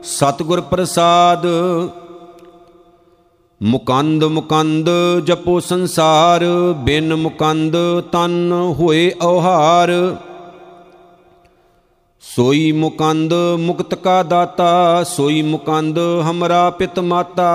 ਸਤਿਗੁਰ 0.04 0.62
ਪ੍ਰਸਾਦ 0.62 1.46
ਮੁਕੰਦ 3.63 4.24
ਮੁਕੰਦ 4.24 4.89
ਜਪੋ 5.24 5.60
ਸੰਸਾਰ, 5.60 6.45
ਬਿਨ 6.78 7.15
ਮੁਕੰਦ 7.15 7.76
ਤਨ 8.12 8.52
ਹੋਏ 8.52 9.12
ਔਹਾਰ। 9.21 10.17
ਸੋਈ 12.21 12.71
ਮੁਕੰਦ 12.71 13.34
ਮੁਕਤ 13.60 13.95
ਕਾ 13.95 14.24
ਦਾਤਾ, 14.24 15.04
ਸੋਈ 15.04 15.41
ਮੁਕੰਦ 15.41 16.00
ਹਮਰਾ 16.32 16.69
ਪਿਤ 16.69 17.00
ਮਾਤਾ। 17.00 17.52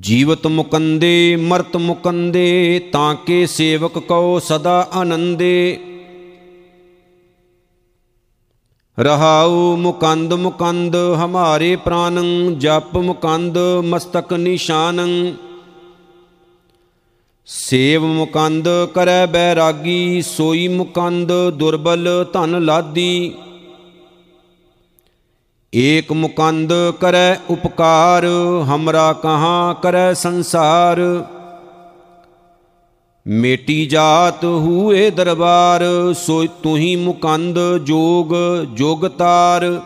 ਜੀਵਤ 0.00 0.46
ਮੁਕੰਦੇ, 0.46 1.36
ਮਰਤ 1.36 1.76
ਮੁਕੰਦੇ, 1.76 2.80
ਤਾਂ 2.92 3.14
ਕੇ 3.14 3.46
ਸੇਵਕ 3.46 3.98
ਕਉ 3.98 4.38
ਸਦਾ 4.38 4.88
ਆਨੰਦੇ। 4.94 5.80
ਰਹਾਉ 8.98 9.76
ਮੁਕੰਦ 9.76 10.32
ਮੁਕੰਦ 10.32 10.96
ਹਮਾਰੇ 11.24 11.76
ਪ੍ਰਾਨੰ, 11.76 12.58
ਜਪ 12.58 12.96
ਮੁਕੰਦ 12.96 13.58
ਮਸਤਕ 13.84 14.32
ਨਿਸ਼ਾਨੰ। 14.32 15.34
ਸੇਵ 17.46 18.04
ਮੁਕੰਦ 18.04 18.68
ਕਰੈ 18.94 19.26
ਬੈਰਾਗੀ, 19.26 20.22
ਸੋਈ 20.22 20.68
ਮੁਕੰਦ 20.68 21.32
ਦੁਰਬਲ 21.50 22.26
ਧਨ 22.32 22.64
ਲਾਦੀ। 22.64 23.34
ਏਕ 25.74 26.12
ਮੁਕੰਦ 26.12 26.72
ਕਰੈ 27.00 27.36
ਉਪਕਾਰ, 27.50 28.26
ਹਮਰਾ 28.74 29.12
ਕਹਾਂ 29.12 29.74
ਕਰੈ 29.74 30.12
ਸੰਸਾਰ। 30.12 30.98
ਮੇਟੀ 33.26 33.86
ਜਾਤ 33.86 34.44
ਹੂਏ 34.44 35.10
ਦਰਬਾਰ 35.10 35.82
ਸੋ 36.14 36.44
ਤੁਹੀ 36.62 36.96
ਮੁਕੰਦ 36.96 37.58
ਜੋਗ 37.76 38.34
ਜੋਗਤਾਰ 38.74 39.80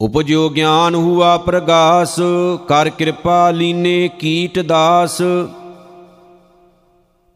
ਉਪਜੋ 0.00 0.48
ਗਿਆਨ 0.50 0.94
ਹੁਆ 0.94 1.36
ਪ੍ਰਗਾਸ, 1.36 2.16
ਕਰ 2.68 2.88
ਕਿਰਪਾ 2.88 3.50
ਲੀਨੇ 3.50 4.08
ਕੀਟ 4.18 4.58
ਦਾਸ। 4.58 5.18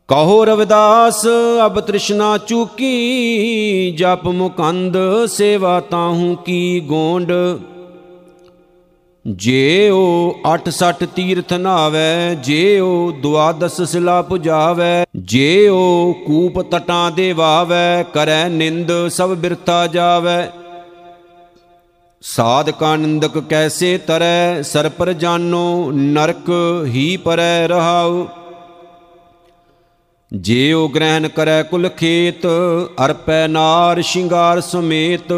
ਕਹੋ 0.09 0.45
ਰਵਿਦਾਸ, 0.45 1.27
ਅਬ 1.67 1.81
ਤ੍ਰਿਸ਼ਨਾ 1.81 2.39
ਚੂਕੀ, 2.39 3.91
ਜਪ 3.91 4.27
ਮੁਕੰਦ 4.27 4.97
ਸੇਵਾ 5.29 5.81
ਤਾਹੂ 5.81 6.37
ਕੀ 6.37 6.81
ਗੋਂਡ। 6.81 7.33
ਜੇਓ 9.35 10.35
86 10.45 11.07
ਤੀਰਥ 11.07 11.53
ਨਾਵੇ, 11.53 12.35
ਜੇਓ 12.35 13.13
ਦੁਆਦਸ 13.13 13.83
ਸਿਲਾ 13.83 14.23
ਪੁਜਾਵੇ, 14.23 15.07
ਜੇਓ 15.17 16.13
ਕੂਪ 16.27 16.61
ਤਟਾਂ 16.63 17.11
ਦੇ 17.11 17.33
ਵਾਵੇ, 17.33 18.05
ਕਰੈ 18.15 18.49
ਨਿੰਦ 18.49 18.93
ਸਭ 19.09 19.29
ਬਿਰਤਾ 19.29 19.87
ਜਾਵੇ। 19.87 20.51
ਸਾਧਕਾ 22.23 22.97
ਨਿੰਦਕ 22.97 23.39
ਕੈਸੇ 23.39 23.99
ਤਰੈ 23.99 24.63
ਸਰ 24.63 24.89
ਪਰ 24.89 25.13
ਜਾਨੋ 25.13 25.91
ਨਰਕ 25.93 26.51
ਹੀ 26.87 27.17
ਪਰੈ 27.17 27.69
ਰਹਾਉ। 27.69 28.27
ਜੇਉ 30.33 30.89
ਗ੍ਰਹਿਣ 30.89 31.29
ਕਰੈ 31.29 31.63
ਕੁਲ 31.63 31.89
ਖੇਤ, 31.89 32.47
ਅਰਪੈ 33.05 33.47
ਨਾਰ 33.49 34.03
ਸ਼ਿੰਗਾਰ 34.03 34.61
ਸਮੇਤ 34.61 35.33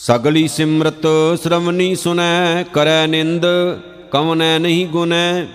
ਸਗਲੀ 0.00 0.48
ਸਿਮਰਤ 0.48 1.06
ਸ਼ਰਵਨੀ 1.42 1.94
ਸੁਨੈ, 1.94 2.62
ਕਰੈ 2.62 3.06
ਨਿੰਦ, 3.06 3.46
ਕਵਨੈ 4.10 4.58
ਨਹੀਂ 4.58 4.86
ਗੁਨੈ। 4.86 5.46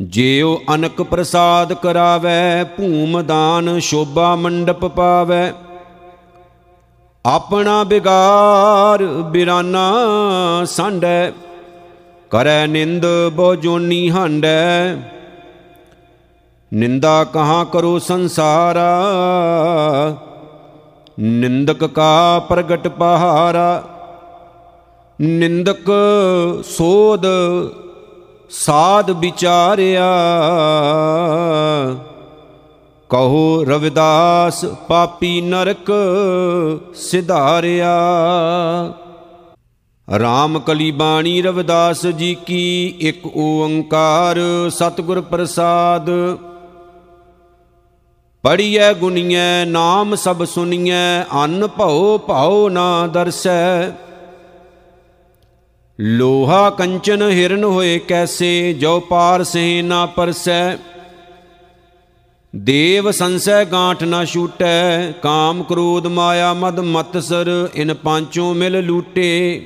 ਜੇਉ 0.00 0.60
ਅਨਕ 0.74 1.02
ਪ੍ਰਸਾਦ 1.02 1.72
ਕਰਾਵੈ, 1.72 2.64
ਭੂਮ 2.64 3.22
ਦਾਨ 3.22 3.78
ਸ਼ੋਭਾ 3.78 4.36
ਮੰਡਪ 4.36 4.84
ਪਾਵੈ। 4.84 5.52
ਆਪਣਾ 7.26 7.84
ਬਿਗਾਰ 7.84 9.04
ਬਿਰਾਨਾ 9.04 9.90
ਸੰਡੈ, 10.66 11.30
ਕਰੈ 12.30 12.66
ਨਿੰਦ 12.66 13.06
ਬਹੁ 13.32 13.54
ਜੋਨੀ 13.54 14.10
ਹੰਡੈ। 14.10 14.94
ਨਿੰਦਾ 16.72 17.24
ਕਹਾਂ 17.24 17.64
ਕਰੋ 17.64 17.98
ਸੰਸਾਰਾ 17.98 18.90
ਨਿੰਦਕ 21.20 21.84
ਕਾ 21.84 22.38
ਪ੍ਰਗਟ 22.38 22.88
ਪਹਾਰਾ, 22.88 23.82
ਨਿੰਦਕ 25.20 25.90
ਸੋਧ 26.64 27.26
ਸਾਧ 28.50 29.10
ਵਿਚਾਰਿਆ। 29.10 30.10
ਕਹੋ 33.08 33.64
ਰਵਿਦਾਸ 33.64 34.64
ਪਾਪੀ 34.64 35.40
ਨਰਕ 35.40 35.92
ਸਿਧਾਰਿਆ। 36.94 37.94
ਰਾਮ 40.18 40.58
ਕਲੀ 40.58 40.90
ਬਾਣੀ 40.90 41.42
ਰਵਿਦਾਸ 41.42 42.06
ਜੀ 42.06 42.34
ਕੀ 42.46 42.94
ਇੱਕ 43.00 43.26
ਓੰਕਾਰ, 43.36 44.38
ਸਤਿਗੁਰ 44.70 45.20
ਪ੍ਰਸਾਦ 45.20 46.10
ਪੜੀਐ 48.44 48.92
ਗੁਨੀਐ, 48.94 49.64
ਨਾਮ 49.64 50.14
ਸਭ 50.14 50.44
ਸੁਨੀਐ, 50.44 51.22
ਅੰਨ 51.44 51.66
ਭਉ 51.66 52.18
ਭਾਉ 52.18 52.68
ਨਾ 52.68 53.06
ਦਰਸੈ। 53.06 53.90
ਲੋਹਾ 56.00 56.70
ਕੰਚਨ 56.70 57.22
ਹਿਰਨ 57.22 57.64
ਹੋਏ 57.64 57.98
ਕੈਸੇ, 57.98 58.72
ਜੋ 58.72 59.00
ਪਾਰ 59.00 59.44
ਸੇ 59.44 59.82
ਨਾ 59.82 60.06
ਪਰਸੈ। 60.06 60.76
ਦੇਵ 62.56 63.10
ਸੰਸੈ 63.10 63.64
ਗਾਂਠ 63.64 64.02
ਨਾ 64.02 64.24
ਛੂਟੈ, 64.24 65.12
ਕਾਮ 65.12 65.62
ਕ੍ਰੋਧ 65.62 66.06
ਮਾਇਆ 66.06 66.54
ਮਦ 66.54 66.80
ਮਤਸਰ, 66.80 67.68
ਇਨ 67.74 67.94
ਪਾਂਚੋਂ 67.94 68.54
ਮਿਲ 68.54 68.84
ਲੂਟੇ। 68.84 69.62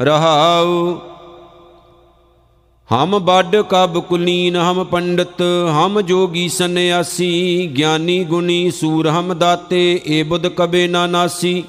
ਰਹਾਉ 0.00 1.00
ਹਮ 2.92 3.18
ਬੱਡ 3.18 3.56
ਕਬ 3.56 3.98
ਕੁਲੀਨ, 3.98 4.56
ਹਮ 4.56 4.84
ਪੰਡਤ, 4.84 5.42
ਹਮ 5.70 6.00
ਜੋਗੀ 6.00 6.48
ਸੰਿਆਸੀ 6.48 7.66
ਗਿਆਨੀ 7.78 8.24
ਗੁਨੀ 8.24 8.70
ਸੂਰ 8.70 9.08
ਹਮ 9.08 9.38
ਦਾਤੇ, 9.38 10.00
ਏ 10.06 10.22
ਬੁੱਧ 10.22 10.46
ਕਬੇ 10.46 10.88
ਨਾ 10.88 11.06
ਨਾਸੀ। 11.06 11.64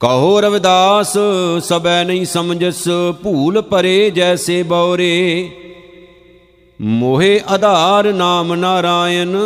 ਕਹੋ 0.00 0.40
ਰਵਿਦਾਸ, 0.40 1.18
ਸਬੈ 1.62 2.04
ਨਹੀਂ 2.04 2.24
ਸਮਝਸ, 2.24 2.88
ਭੂਲ 3.22 3.60
ਪਰੇ 3.62 4.10
ਜੈਸੇ 4.10 4.62
ਬੌਰੇ। 4.62 5.50
ਮੋਹਿ 6.80 7.40
ਆਧਾਰ 7.48 8.12
ਨਾਮ 8.12 8.54
ਨਾਰਾਇਣ, 8.54 9.36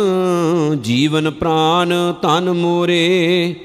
ਜੀਵਨ 0.81 1.31
ਪ੍ਰਾਨ 1.31 2.13
ਤਨ 2.21 2.51
ਮੋਰੇ। 2.51 3.55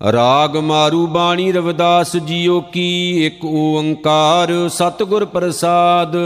ਰਾਗ 0.00 0.56
ਮਾਰੂ 0.56 1.06
ਬਾਣੀ 1.06 1.52
ਰਵਿਦਾਸ 1.52 2.16
ਜੀਓ 2.16 2.60
ਕੀ 2.60 3.26
ਇੱਕ 3.26 3.44
ਓੰਕਾਰ 3.44 4.52
ਸਤਿਗੁਰ 4.68 5.24
ਪ੍ਰਸਾਦ। 5.24 6.16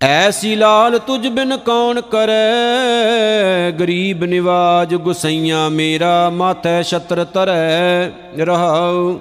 ਐਸੀ 0.00 0.54
ਲਾਲ 0.56 0.98
ਤੁਝ 0.98 1.26
ਬਿਨ 1.28 1.56
ਕੌਣ 1.56 2.00
ਕਰੈ, 2.00 3.70
ਗਰੀਬ 3.70 4.24
ਨਿਵਾਜ 4.24 4.94
ਗੁਸਈਆ 4.94 5.68
ਮੇਰਾ 5.68 6.30
ਮਾਥੈ 6.30 6.82
ਛਤਰ 6.82 7.24
ਤਰੈ 7.24 8.10
ਰਹਾਉ। 8.38 9.18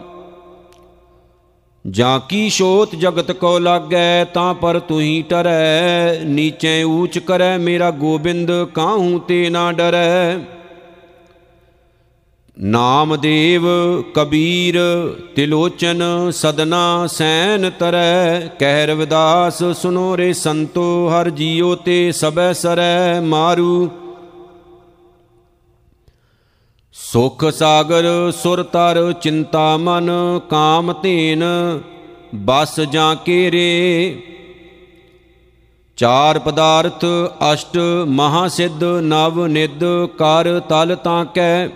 ਜਾਂ 1.85 2.19
ਕੀ 2.19 2.49
ਸ਼ੋਤ 2.49 2.95
ਜਗਤ 2.95 3.31
ਕੋ 3.31 3.57
ਲਾਗੈ, 3.59 4.23
ਤਾਂ 4.23 4.53
ਪਰ 4.53 4.79
ਤੁਹੀ 4.79 5.21
ਟਰੈ, 5.21 6.19
ਨੀਚੇ 6.23 6.81
ਊਚ 6.83 7.19
ਕਰੈ 7.19 7.57
ਮੇਰਾ 7.57 7.91
ਗੋਬਿੰਦ, 7.91 8.51
ਕਾਹੂ 8.73 9.19
ਤੇ 9.19 9.49
ਨਾ 9.49 9.71
ਡਰੈ। 9.71 10.39
ਨਾਮਦੇਵ 12.61 13.63
ਕਬੀਰ 14.13 14.77
ਤਿਲੋਚਨ 15.35 16.03
ਸਦਨਾ 16.31 17.07
ਸੈਨ 17.07 17.69
ਤਰੈ 17.69 18.39
ਕਹਿ 18.59 18.85
ਰਵਿਦਾਸ 18.87 19.63
ਸੁਨੋ 19.63 20.17
ਰੇ 20.17 20.33
ਸੰਤੋ, 20.33 21.09
ਹਰ 21.09 21.29
ਜੀਉ 21.29 21.75
ਤੇ 21.75 22.11
ਸਬੈ 22.11 22.53
ਸਰੈ 22.53 23.21
ਮਾਰੂ। 23.21 23.89
ਸੁਖ 26.93 27.45
ਸਾਗਰ 27.51 28.31
ਸੁਰ 28.31 28.63
ਤਰ 28.63 29.13
ਚਿੰਤਾ 29.13 29.77
ਮਨ, 29.77 30.11
ਕਾਮ 30.49 30.93
ਧੇਨ 30.93 31.43
ਬਸ 32.35 32.79
ਜਾਂ 32.79 33.15
ਕੇਰੇ। 33.15 34.17
ਚਾਰ 35.97 36.39
ਪਦਾਰਥ 36.39 37.05
ਅਸ਼ਟ 37.53 37.77
ਮਹਾ 38.07 38.47
ਸਿੱਧ 38.47 38.83
ਨਵ 38.83 39.45
ਨਿਦ 39.45 39.83
ਕਰ 40.17 40.59
ਤਲ 40.59 40.95
ਤਾਂ 41.03 41.25
ਕੈ। 41.25 41.69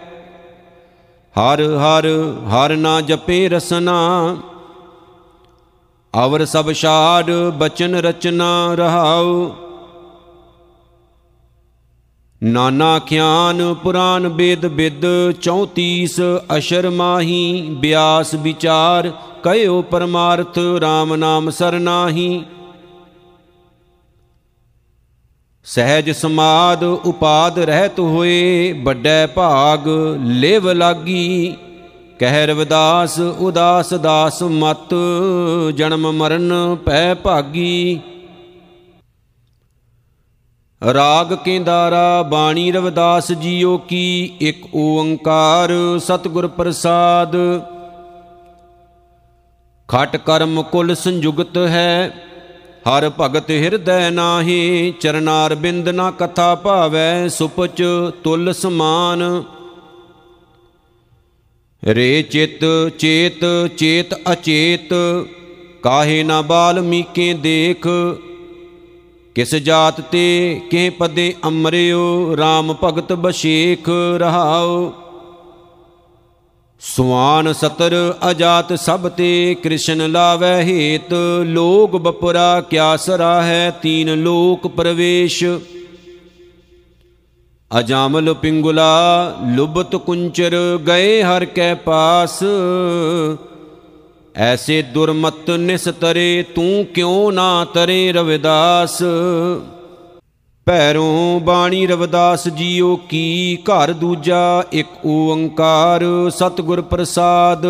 ਹਰ 1.35 1.61
ਹਰ 1.77 2.05
ਹਰ 2.49 2.75
ਨਾ 2.75 2.99
ਜਪੇ 3.01 3.47
ਰਸਨਾ, 3.49 3.95
ਅਵਰ 6.13 6.45
ਸਭ 6.45 6.71
ਛਾੜ 6.71 7.31
ਬਚਨ 7.53 7.95
ਰਚਨਾ 7.95 8.73
ਰਹਾਉ। 8.73 9.51
ਨਾਨਾ 12.41 12.99
ਖਿਆਨ 12.99 13.73
ਪੁਰਾਨ 13.73 14.29
ਬੇਦ 14.29 14.65
ਬਿਦ 14.67 15.05
34 15.41 16.19
ਅਸ਼ਰ 16.57 16.89
ਮਾਹੀ, 16.89 17.61
ਬਿਆਸ 17.79 18.33
ਵਿਚਾਰ 18.35 19.11
ਕਹਿਓ 19.43 19.81
ਪਰਮਾਰਥ 19.81 20.59
RAM 20.77 21.15
ਨਾਮ 21.15 21.49
ਸਰਨਾਹੀ 21.49 22.43
ਸਹਿਜ 25.65 26.11
ਸਮਾਦ 26.11 26.83
ਉਪਾਦ 26.83 27.59
ਰਹਿਤ 27.59 27.99
ਹੋਏ, 27.99 28.71
ਵੱਡੈ 28.83 29.27
ਭਾਗ 29.27 29.87
ਲੇਵ 30.25 30.71
ਲਾਗੀ। 30.71 31.55
ਕਹਿ 32.19 32.45
ਰਵਿਦਾਸ 32.47 33.19
ਉਦਾਸ 33.19 33.93
ਦਾਸ 33.93 34.43
ਮਤ, 34.43 34.93
ਜਨਮ 35.75 36.11
ਮਰਨ 36.11 36.53
ਪੈ 36.75 37.13
ਭਾਗੀ। 37.13 37.99
ਰਾਗ 40.93 41.33
ਕੇਂਦਾਰਾ, 41.33 42.21
ਬਾਣੀ 42.23 42.71
ਰਵਿਦਾਸ 42.71 43.31
ਜੀਓ 43.31 43.77
ਕੀ, 43.77 44.37
ਇੱਕ 44.41 44.65
ਓੰਕਾਰ 44.75 45.71
ਸਤਿਗੁਰ 45.99 46.47
ਪ੍ਰਸਾਦ। 46.47 47.35
ਖਟ 49.89 50.17
ਕਰਮ 50.17 50.63
ਕੁਲ 50.63 50.95
ਸੰਯੁਗਤ 50.95 51.57
ਹੈ 51.57 52.24
ਹਰ 52.85 53.11
ਭਗਤ 53.19 53.49
ਹਿਰਦੈ 53.51 54.09
ਨਾਹੀ, 54.09 54.93
ਚਰਨਾਰ 54.99 55.55
ਬਿੰਦ 55.55 55.89
ਨਾ 55.89 56.11
ਕਥਾ 56.11 56.55
ਭਾਵੈ, 56.55 57.27
ਸੁਪਚ 57.27 57.81
ਤੁਲ 58.23 58.53
ਸਮਾਨ। 58.53 59.43
ਰੇ 61.83 62.21
ਚਿਤ 62.21 62.65
ਚੇਤ 62.99 63.45
ਚੇਤ 63.77 64.13
ਅਚੇਤ, 64.31 64.93
ਕਾਹੇ 65.83 66.23
ਨਾ 66.23 66.41
ਬਾਲਮੀਕੇ 66.41 67.33
ਦੇਖ। 67.33 67.87
ਕਿਸ 69.35 69.55
ਜਾਤ 69.55 70.01
ਤੇ 70.01 70.61
ਕਿਹ 70.71 70.91
ਪਦੇ 70.91 71.33
ਅਮਰਿਓ 71.47 72.35
RAM 72.35 72.75
ਭਗਤ 72.83 73.13
ਬਸ਼ੇਖ 73.13 73.89
ਰਹਾਓ 74.17 74.93
ਸੁਆਨ 76.87 77.53
ਸਤਰ 77.53 77.93
ਅਜਾਤ 78.31 78.73
ਸਭ 78.73 79.09
ਤੇ 79.09 79.55
ਕ੍ਰਿਸ਼ਨ 79.63 80.11
ਲਾਵੈ 80.11 80.61
ਹੇਤ, 80.63 81.13
ਲੋਕ 81.45 81.95
ਬਪੁਰਾ 81.95 82.61
ਕਿਆ 82.61 82.97
ਸਰਾ 82.97 83.41
ਹੈ 83.43 83.69
ਤੀਨ 83.81 84.13
ਲੋਕ 84.23 84.67
ਪ੍ਰਵੇਸ਼। 84.67 85.43
ਅਜਾਮਲ 87.79 88.33
ਪਿੰਗੁਲਾ 88.33 89.35
ਲੁਬਤ 89.55 89.95
ਕੁੰਚਰ 89.95 90.79
ਗਏ 90.87 91.23
ਹਰ 91.23 91.45
ਕੈ 91.45 91.73
ਪਾਸ। 91.75 92.43
ਐਸੇ 94.35 94.81
ਦੁਰਮਤ 94.81 95.49
ਨਿਸਤਰੇ 95.49 96.45
ਤੂੰ 96.55 96.85
ਕਿਉ 96.85 97.31
ਨਾ 97.31 97.65
ਤਰੇ 97.65 98.11
ਰਵਿਦਾਸ। 98.11 99.01
ਭੈਰੋਂ 100.67 101.39
ਬਾਣੀ 101.39 101.87
ਰਵਿਦਾਸ 101.87 102.47
ਜੀਓ 102.47 102.95
ਕੀ 102.95 103.57
ਘਰ 103.63 103.93
ਦੂਜਾ 103.93 104.63
ਇੱਕ 104.71 105.05
ਓੰਕਾਰ 105.05 106.03
ਸਤਿਗੁਰ 106.29 106.81
ਪ੍ਰਸਾਦ। 106.81 107.65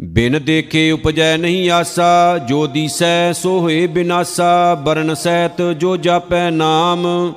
ਬਿਨ 0.00 0.44
ਦੇਖੇ 0.44 0.90
ਉਪਜੈ 0.90 1.36
ਨਹੀਂ 1.36 1.70
ਆਸਾ, 1.70 2.38
ਜੋ 2.38 2.66
ਦੀਸੈ 2.66 3.32
ਸੋ 3.32 3.60
ਹੋਏ 3.60 3.86
ਬਿਨਾਸਾ, 3.86 4.74
ਬਰਨ 4.74 5.14
ਸਹਿਤ 5.14 5.62
ਜੋ 5.62 5.96
ਜਾਪੈ 5.96 6.50
ਨਾਮ। 6.50 7.32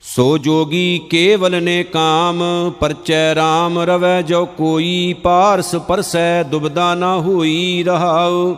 ਸੋ 0.00 0.38
ਜੋਗੀ 0.38 1.00
ਕੇਵਲ 1.10 1.62
ਨੇ 1.62 1.82
ਕਾਮ, 1.82 2.42
ਪਰਚੈ 2.80 3.34
RAM 3.34 3.78
ਰਵੈ 3.78 4.22
ਜੋ 4.22 4.46
ਕੋਈ, 4.46 5.12
ਪਾਰਸ 5.12 5.76
ਪਰਸੈ 5.76 6.42
ਦੁਬਦਾ 6.42 6.94
ਨਾ 6.94 7.16
ਹੋਈ 7.16 7.84
ਰਹਾਉ। 7.86 8.56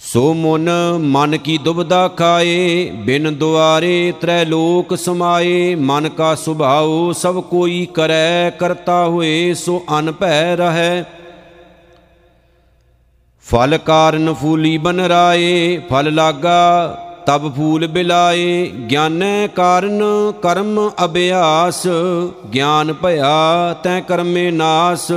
ਸੋ 0.00 0.32
ਮਨ 0.34 0.68
ਮਨ 0.98 1.36
ਕੀ 1.36 1.56
ਦੁਬਦਾ 1.58 2.08
ਖਾਏ, 2.08 2.90
ਬਿਨ 2.96 3.34
ਦੁਆਰੇ 3.36 4.12
ਤ੍ਰੈ 4.20 4.44
ਲੋਕ 4.44 4.94
ਸਮਾਏ। 4.96 5.74
ਮਨ 5.74 6.08
ਕਾ 6.08 6.34
ਸੁਭਾਉ 6.34 7.12
ਸਭ 7.12 7.40
ਕੋਈ 7.40 7.86
ਕਰੈ, 7.94 8.50
ਕਰਤਾ 8.50 9.04
ਹੋਏ 9.04 9.54
ਸੋ 9.54 9.82
ਅਨ 9.98 10.12
ਭੈ 10.12 10.56
ਰਹੈ। 10.56 11.04
ਫਲ 13.46 13.78
ਕਾਰਨ 13.78 14.32
ਫੂਲੀ 14.34 14.76
ਬਨ 14.78 15.00
ਰਾਏ, 15.00 15.80
ਫਲ 15.90 16.14
ਲਾਗਾ 16.14 16.86
ਤਬ 17.26 17.54
ਫੂਲ 17.56 17.86
ਬਿਲਾਏ। 17.86 18.66
ਗਿਆਨੈ 18.90 19.46
ਕਾਰਨ 19.46 20.02
ਕਰਮ 20.42 20.90
ਅਭਿਆਸ, 21.04 21.86
ਗਿਆਨ 22.54 22.92
ਭਇਆ 22.92 23.74
ਤੈ 23.82 24.00
ਕਰਮੇ 24.00 24.50
ਨਾਸ। 24.50 25.10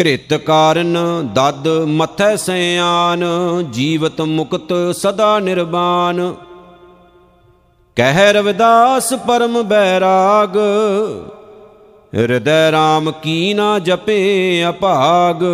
ਕ੍ਰਿਤ 0.00 0.32
ਕਾਰਨ 0.34 0.96
ਦਦ 1.34 1.66
ਮਥੈ 1.88 2.34
ਸਿਆਨ, 2.36 3.24
ਜੀਵਤ 3.70 4.20
ਮੁਕਤ 4.20 4.72
ਸਦਾ 4.96 5.38
ਨਿਰਵਾਨ। 5.38 6.20
ਕਹਿ 7.96 8.32
ਰਵਿਦਾਸ 8.32 9.12
ਪਰਮ 9.26 9.60
ਬੈਰਾਗ, 9.62 10.56
ਹਿਰਦੈ 12.14 12.70
RAM 12.70 13.12
ਕੀ 13.22 13.52
ਨਾ 13.54 13.78
ਜਪੇ 13.78 14.18
ਅਭਾਗ 14.68 15.44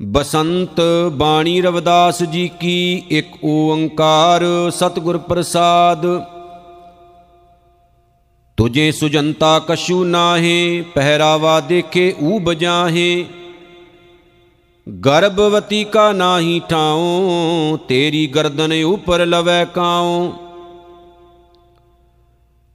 ਬਸੰਤ 0.00 0.80
ਬਾਣੀ 1.12 1.60
ਰਵਿਦਾਸ 1.62 2.22
ਜੀ 2.22 2.48
ਕੀ 2.60 3.02
ਇੱਕ 3.10 3.36
ਓੰਕਾਰ, 3.44 4.44
ਸਤਿਗੁਰ 4.70 5.18
ਪ੍ਰਸਾਦ 5.18 6.06
ਤੁਝੇ 8.58 8.90
ਸੁਜੰਤਾ 8.92 9.58
ਕਛੂ 9.58 10.04
ਨਾਹੇ 10.04 10.82
ਪਹਿਰਾਵਾ 10.94 11.58
ਦੇਖੇ 11.60 12.12
ਊਬ 12.22 12.52
ਜਾਹੇ 12.52 13.24
ਗਰਭਵਤੀ 14.86 15.82
ਕਾ 15.84 16.10
ਨਾਹੀ 16.12 16.60
ਠਾਉ 16.70 17.76
ਤੇਰੀ 17.88 18.26
ਗਰਦਨ 18.26 18.72
ਉਪਰ 18.84 19.24
ਲਵੈ 19.26 19.64
ਕਾਉ 19.64 20.32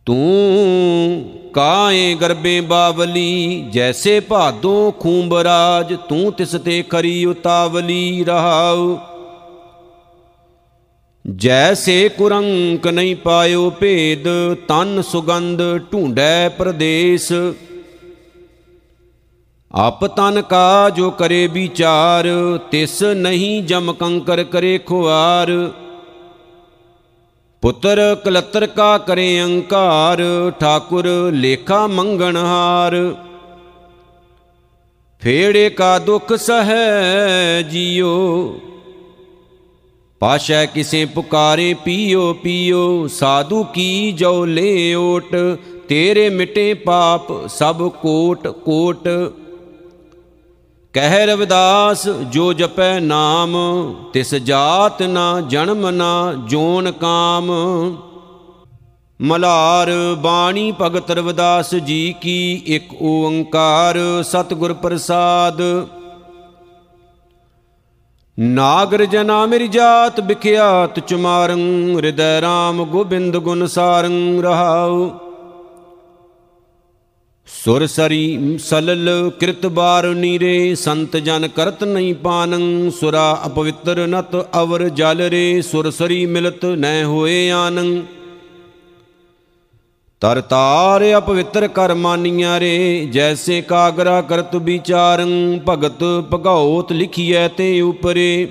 ਤੂੰ 0.08 1.52
ਕਾਏ 1.54 2.14
ਗਰਬੇ 2.16 2.60
ਬਾਵਲੀ 2.62 3.62
ਜੈਸੇ 3.74 4.20
ਭਾਦੋਂ 4.20 4.92
ਖੂੰਬਰਾਜ 4.92 5.94
ਤੂੰ 6.10 6.32
ਤਿਸ 6.32 6.56
ਤੇ 6.56 6.82
ਕਰੀ 6.82 7.24
ਉਤਾਵਲੀ 7.26 8.24
ਰਹਾਉ 8.24 8.96
ਜੈਸੇ 11.26 12.10
ਕੁਰੰਕ 12.10 12.88
ਨਹੀਂ 12.88 13.16
ਪਾਇਓ 13.16 13.70
ਭੇਦ, 13.70 14.28
ਤਨ 14.68 15.02
ਸੁਗੰਧ 15.02 15.62
ਢੂੰਡੈ 15.92 16.50
ਪ੍ਰਦੇਸ਼। 16.50 17.32
ਆਪ 19.72 20.06
ਤਨ 20.06 20.42
ਕਾ 20.42 20.90
ਜੋ 20.90 21.12
ਕਰੇ 21.12 21.48
ਵਿਚਾਰ, 21.48 22.28
ਤਿਸ 22.72 23.04
ਨਹੀਂ 23.04 23.64
ਜਮ 23.64 23.94
ਕੰਕਰ 23.94 24.44
ਕਰੇ 24.44 24.78
ਖੁਆਰ। 24.78 25.72
ਪੁੱਤਰ 27.62 28.18
ਕਲਤਰ 28.26 28.66
ਕਾ 28.66 28.98
ਕਰੇ 28.98 29.44
ਅੰਕਾਰ, 29.44 30.22
ਠਾਕੁਰ 30.60 31.08
ਲੇਖਾ 31.34 31.88
ਮੰਗਣ 31.88 32.38
ਹਾਰ। 32.38 33.16
ਫੇੜੇ 35.22 35.70
ਕਾ 35.70 36.00
ਦੁਖ 36.00 36.34
ਸਹੈ 36.34 37.62
ਜੀਓ 37.62 38.14
ਪਾਸ਼ਾ 40.24 40.66
ਕਿਸੇ 40.66 41.06
ਪੁਕਾਰੇ 41.06 41.74
ਪੀਓ 41.74 42.34
ਪੀਓ, 42.34 43.08
ਸਾਧੂ 43.08 43.64
ਕੀ 43.64 44.12
ਜੋ 44.12 44.46
ਲੈ 44.46 44.96
ਓਟ, 44.96 45.36
ਤੇਰੇ 45.90 46.30
ਮਿਟੇ 46.30 46.74
ਪਾਪ 46.74 47.32
ਸਭ 47.48 47.82
ਕੋਟ 48.02 48.48
ਕੋਟ। 48.48 49.08
ਕਹਿ 50.94 51.26
ਰਵਿਦਾਸ, 51.26 52.08
ਜੋ 52.08 52.54
ਜਪੈ 52.54 53.00
ਨਾਮ, 53.00 53.56
ਤਿਸ 54.14 54.34
ਜਾਤ 54.36 55.02
ਨਾ 55.02 55.26
ਜਨਮ 55.42 55.90
ਨਾ 55.90 56.34
ਜੋਨ 56.48 56.92
ਕਾਮ। 56.92 57.52
ਮਲਾਰ 59.22 59.92
ਬਾਣੀ 60.16 60.74
ਭਗਤ 60.82 61.12
ਰਵਿਦਾਸ 61.12 61.76
ਜੀ 61.76 62.16
ਕੀ 62.22 62.62
ਇੱਕ 62.68 62.94
ਓੰਕਾਰ, 63.02 64.00
ਸਤਿਗੁਰ 64.24 64.74
ਪ੍ਰਸਾਦ। 64.74 65.62
ਨਾਗਰ 68.40 69.06
ਜਨਾ 69.06 69.46
ਮੇਰੀ 69.46 69.68
ਜਾਤ 69.68 70.20
ਬਿਖਿਆਤ 70.22 71.00
ਚੁਮਾਰੰ, 71.00 71.60
ਹਿਰਦੈ 71.96 72.40
RAM 72.42 72.86
ਗੋਬਿੰਦ 72.86 73.38
ਗੁਣ 73.38 73.66
ਸਾਰੰ 73.66 74.42
ਰਹਾਉ। 74.44 75.10
ਸੁਰ 77.48 77.86
ਸਰੀ 77.86 78.58
ਸਲਲ 78.58 79.32
ਕਿਰਤ 79.40 79.66
ਬਾਰ 79.66 80.08
ਨੀਰੇ, 80.08 80.76
ਸੰਤ 80.76 81.18
ਜਨ 81.18 81.48
ਕਰਤ 81.48 81.84
ਨਹੀਂ 81.84 82.14
ਪਾਨੰ, 82.16 82.92
ਸੁਰਾ 82.92 83.42
ਅਪਵਿੱਤਰ 83.46 84.08
ਨਤ 84.08 84.36
ਅਵਰ 84.62 84.90
ਜਲ 84.90 85.22
ਰੇ, 85.22 85.62
ਸੁਰ 85.62 85.90
ਸਰੀ 85.92 86.26
ਮਿਲਤ 86.26 86.66
ਨੈ 86.66 87.04
ਹੋਏ 87.04 87.50
ਆਨੰ। 87.50 88.02
ਤਰ 90.24 90.40
ਤਾਰ 90.42 91.04
ਅਪਵਿੱਤਰ 91.18 91.68
ਕਰ 91.68 91.94
ਮਾਨੀਆਂ 91.94 92.60
ਰੇ, 92.60 93.08
ਜੈਸੇ 93.12 93.62
ਕਾਗਰਾ 93.62 94.22
ਕਰਤ 94.22 94.56
ਵਿਚਾਰੰ, 94.56 95.60
ਭਗਤ 95.70 96.04
ਭਗਉਤ 96.34 96.92
ਲਿਖੀਐ 96.92 97.48
ਤੇ 97.48 97.82
ਉਪਰੇ, 97.82 98.48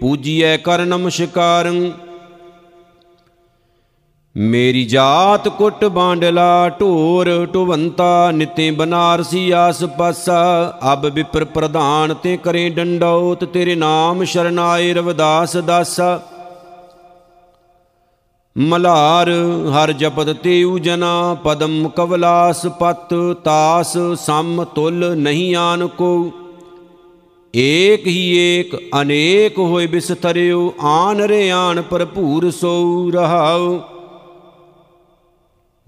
ਪੂਜੀਐ 0.00 0.56
ਕਰ 0.56 0.84
ਨਮਸਕਾਰੰ। 0.84 1.90
ਮੇਰੀ 4.36 4.84
ਜਾਤ 4.84 5.48
ਕੁੱਟ 5.48 5.84
ਬਾਂਡਲਾ, 5.84 6.68
ਢੋਰ 6.80 7.46
ਢਵੰਤਾ, 7.54 8.30
ਨਿਤੇ 8.30 8.70
ਬਨਾਰਸੀ 8.70 9.50
ਆਸ 9.50 9.84
ਪਾਸਾ, 9.98 10.42
ਅਬ 10.92 11.06
ਵਿਪਰ 11.06 11.44
ਪ੍ਰਧਾਨ 11.44 12.14
ਤੇ 12.14 12.36
ਕਰੇ 12.36 12.68
ਡੰਡੌਤ, 12.68 13.44
ਤੇਰੇ 13.44 13.74
ਨਾਮ 13.74 14.24
ਸ਼ਰਨਾਏ 14.24 14.92
ਰਵਦਾਸ 14.94 15.56
ਦਾਸਾ। 15.56 16.20
ਮਲਾਰ 18.58 19.30
ਹਰ 19.70 19.92
ਜਪਤ 19.92 20.30
ਤੇਉ 20.30 20.78
ਜਨਾ, 20.78 21.34
ਪਦਮ 21.34 21.88
ਕਵਲਾਸ 21.88 22.66
ਪਤ 22.66 23.14
ਤਾਸ, 23.44 23.96
ਸਮ 24.26 24.64
ਤੁਲ 24.64 25.16
ਨਹੀਂ 25.16 25.56
ਆਨ 25.56 25.86
ਕੋ। 25.86 26.30
ਏਕ 27.56 28.06
ਹੀ 28.06 28.36
ਏਕ, 28.36 28.76
ਅਨੇਕ 29.00 29.58
ਹੋਏ 29.58 29.86
ਬਿਸਤਰਿਓ 29.86 30.74
ਆਨ 30.80 31.20
ਰੇ 31.20 31.50
ਆਨ 31.50 31.82
ਭਰਪੂਰ 31.82 32.50
ਸੋ 32.50 33.10
ਰਹਾਉ। 33.14 33.80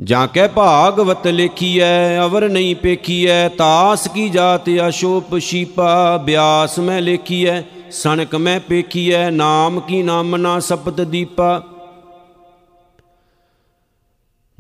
ਜਾਂ 0.01 0.29
ਕੈ 0.29 0.49
ਭਾਗਵਤ 0.49 1.27
ਲਿਖੀਐ, 1.27 2.25
ਅਵਰ 2.25 2.49
ਨਹੀਂ 2.49 2.77
ਪੇਖੀਐ, 2.77 3.49
ਤਾਸ 3.49 4.09
ਕੀ 4.09 4.29
ਜਾਤ 4.29 4.71
ਅਸ਼ੋਪ 4.89 5.39
ਸ਼ੀਪਾ, 5.39 6.17
ਬਿਆਸ 6.17 6.79
ਮੈਂ 6.79 7.01
ਲਿਖੀਐ, 7.03 7.63
ਸਣਕ 7.91 8.35
ਮੈਂ 8.35 8.61
ਪੇਖੀਐ, 8.61 9.31
ਨਾਮ 9.31 9.81
ਕੀ 9.81 10.03
ਨਾਮ 10.03 10.37
ਨਾ 10.37 10.61
ਸਪਤ 10.61 11.01
ਦੀਪਾ। 11.01 11.63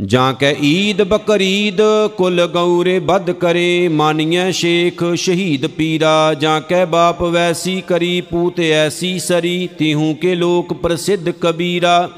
ਜਾਂ 0.07 0.35
ਕੈ 0.35 0.55
ਈਦ 0.63 1.03
ਬਕਰੀਦ, 1.03 1.81
ਕੁਲ 2.17 2.47
ਗੌਰੇ 2.47 2.99
ਬਦ 2.99 3.31
ਕਰੇ, 3.31 3.89
ਮਾਨੀਐ 3.89 4.51
ਸ਼ੇਖ 4.51 5.05
ਸ਼ਹੀਦ 5.15 5.67
ਪੀਰਾ। 5.67 6.35
ਜਾਂ 6.35 6.61
ਕੈ 6.61 6.85
ਬਾਪ 6.85 7.23
ਵੈਸੀ 7.23 7.81
ਕਰੀ, 7.81 8.21
ਪੂਤ 8.21 8.61
ਐਸੀ 8.61 9.19
ਸਰੀ, 9.19 9.69
ਤਿਹੂ 9.79 10.15
ਕੇ 10.15 10.35
ਲੋਕ 10.35 10.73
ਪ੍ਰਸਿੱਧ 10.73 11.31
ਕਬੀਰਾ। 11.31 12.09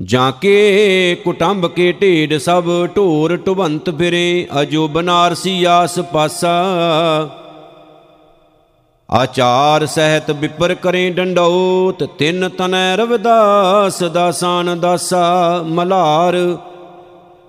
ਜਾਂ 0.00 0.32
ਕੇ 0.32 1.16
ਕੁਟੰਬ 1.24 1.66
ਕੇ 1.66 1.92
ਢੇਡ 1.92 2.38
ਸਭ 2.38 2.64
ਢੋਰ 2.96 3.36
ਟਵੰਤ 3.36 3.90
ਫਿਰੇ, 3.90 4.48
ਅਜੋ 4.62 4.88
ਬਨਾਰਸੀ 4.88 5.64
ਆਸ 5.64 5.98
ਪਾਸਾ 5.98 6.56
ਆਚਾਰ 9.12 9.86
ਸਹਿਤ 9.86 10.30
ਵਿਪਰ 10.30 10.74
ਕਰੇ 10.74 11.10
ਡੰਡੋਤ 11.10 12.04
ਤਿੰਨ 12.04 12.48
ਤਨੈ 12.48 12.96
ਰਵਿਦਾਸ, 12.96 14.02
ਦਾਸਾਨ 14.02 14.80
ਦਾਸਾ 14.80 15.62
ਮਲਾਰ। 15.66 16.56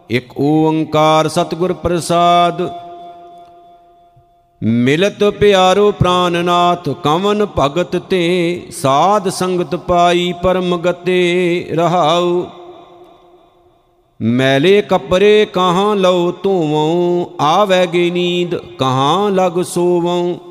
ਇਕ 0.10 0.32
ਓੰਕਾਰ 0.38 1.28
ਸਤਿਗੁਰ 1.28 1.74
ਪ੍ਰਸਾਦ। 1.74 2.70
ਮਿਲਤ 4.64 5.24
ਪਿਆਰੋ 5.24 5.92
ਪ੍ਰਾਨਨਾਥ, 5.92 6.90
ਕਵਨ 6.90 7.48
ਭਗਤ 7.60 7.96
ਤੇ, 7.96 8.64
ਸਾਧ 8.72 9.30
ਸੰਗਤ 9.30 9.76
ਪਾਈ 9.76 10.34
ਪਰਮ 10.44 10.78
ਗਤੇ 10.78 11.68
ਰਹਾਉ। 11.74 12.44
ਮੈਲੇ 14.22 14.82
ਕਪਰੇ 14.82 15.48
ਕਹਾਂ 15.54 15.96
ਲਉ 15.96 16.32
ਧੋਵਉ 16.32 17.26
ਆਵੈਗੇ 17.42 18.10
ਨੀਂਦ, 18.10 18.56
ਕਹਾਂ 18.56 19.30
ਲਗ 19.30 19.62
ਸੋਵਉ। 19.62 20.51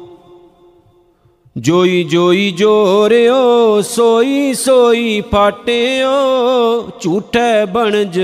ਜੋਈ 1.57 2.05
ਜੋਈ 2.05 2.51
ਜੋਰਿਓ, 2.51 3.81
ਸੋਈ 3.81 4.55
ਸੋਈ 4.55 5.21
ਫਾਟਿਓ, 5.21 6.91
ਝੂਠੈ 7.01 7.65
ਬਣਜ 7.67 8.21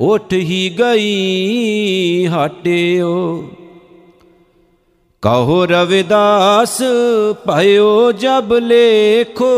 ਉਠ 0.00 0.32
ਹੀ 0.32 0.76
ਗਈ 0.78 2.26
ਹਟਿਓ। 2.26 3.44
ਕਹੋ 5.22 5.64
ਰਵਿਦਾਸ, 5.64 6.82
ਭਇਓ 7.48 8.12
ਜਬ 8.12 8.54
ਲੇਖੋ, 8.54 9.52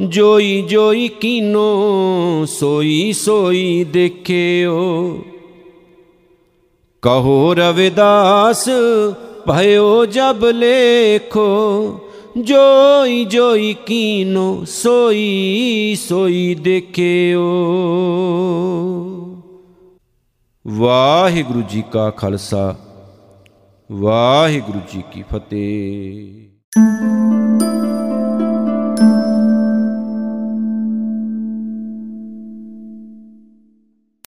ਜੋਈ 0.00 0.62
ਜੋਈ 0.62 1.08
ਕੀਨੋ, 1.08 2.46
ਸੋਈ 2.48 3.12
ਸੋਈ 3.12 3.84
ਦੇਖਿਓ। 3.84 4.78
ਕਹੋ 7.02 7.54
ਰਵਿਦਾਸ 7.54 8.68
ਭਇਓ 9.46 10.04
ਜਬ 10.06 10.44
ਲੇਖੋ, 10.44 11.48
ਜੋਈ 12.38 13.24
ਜੋਈ 13.24 13.72
ਕੀਨੋ, 13.86 14.64
ਸੋਈ 14.66 15.96
ਸੋਈ 16.00 16.54
ਦੇਖਿਓ। 16.54 17.46
ਵਾਹਿਗੁਰੂ 20.66 21.62
ਜੀ 21.70 21.82
ਕਾ 21.92 22.10
ਖਾਲਸਾ, 22.10 22.74
ਵਾਹਿਗੁਰੂ 23.90 24.80
ਜੀ 24.92 25.02
ਕੀ 25.12 25.24
ਫਤਿਹ। 25.32 26.48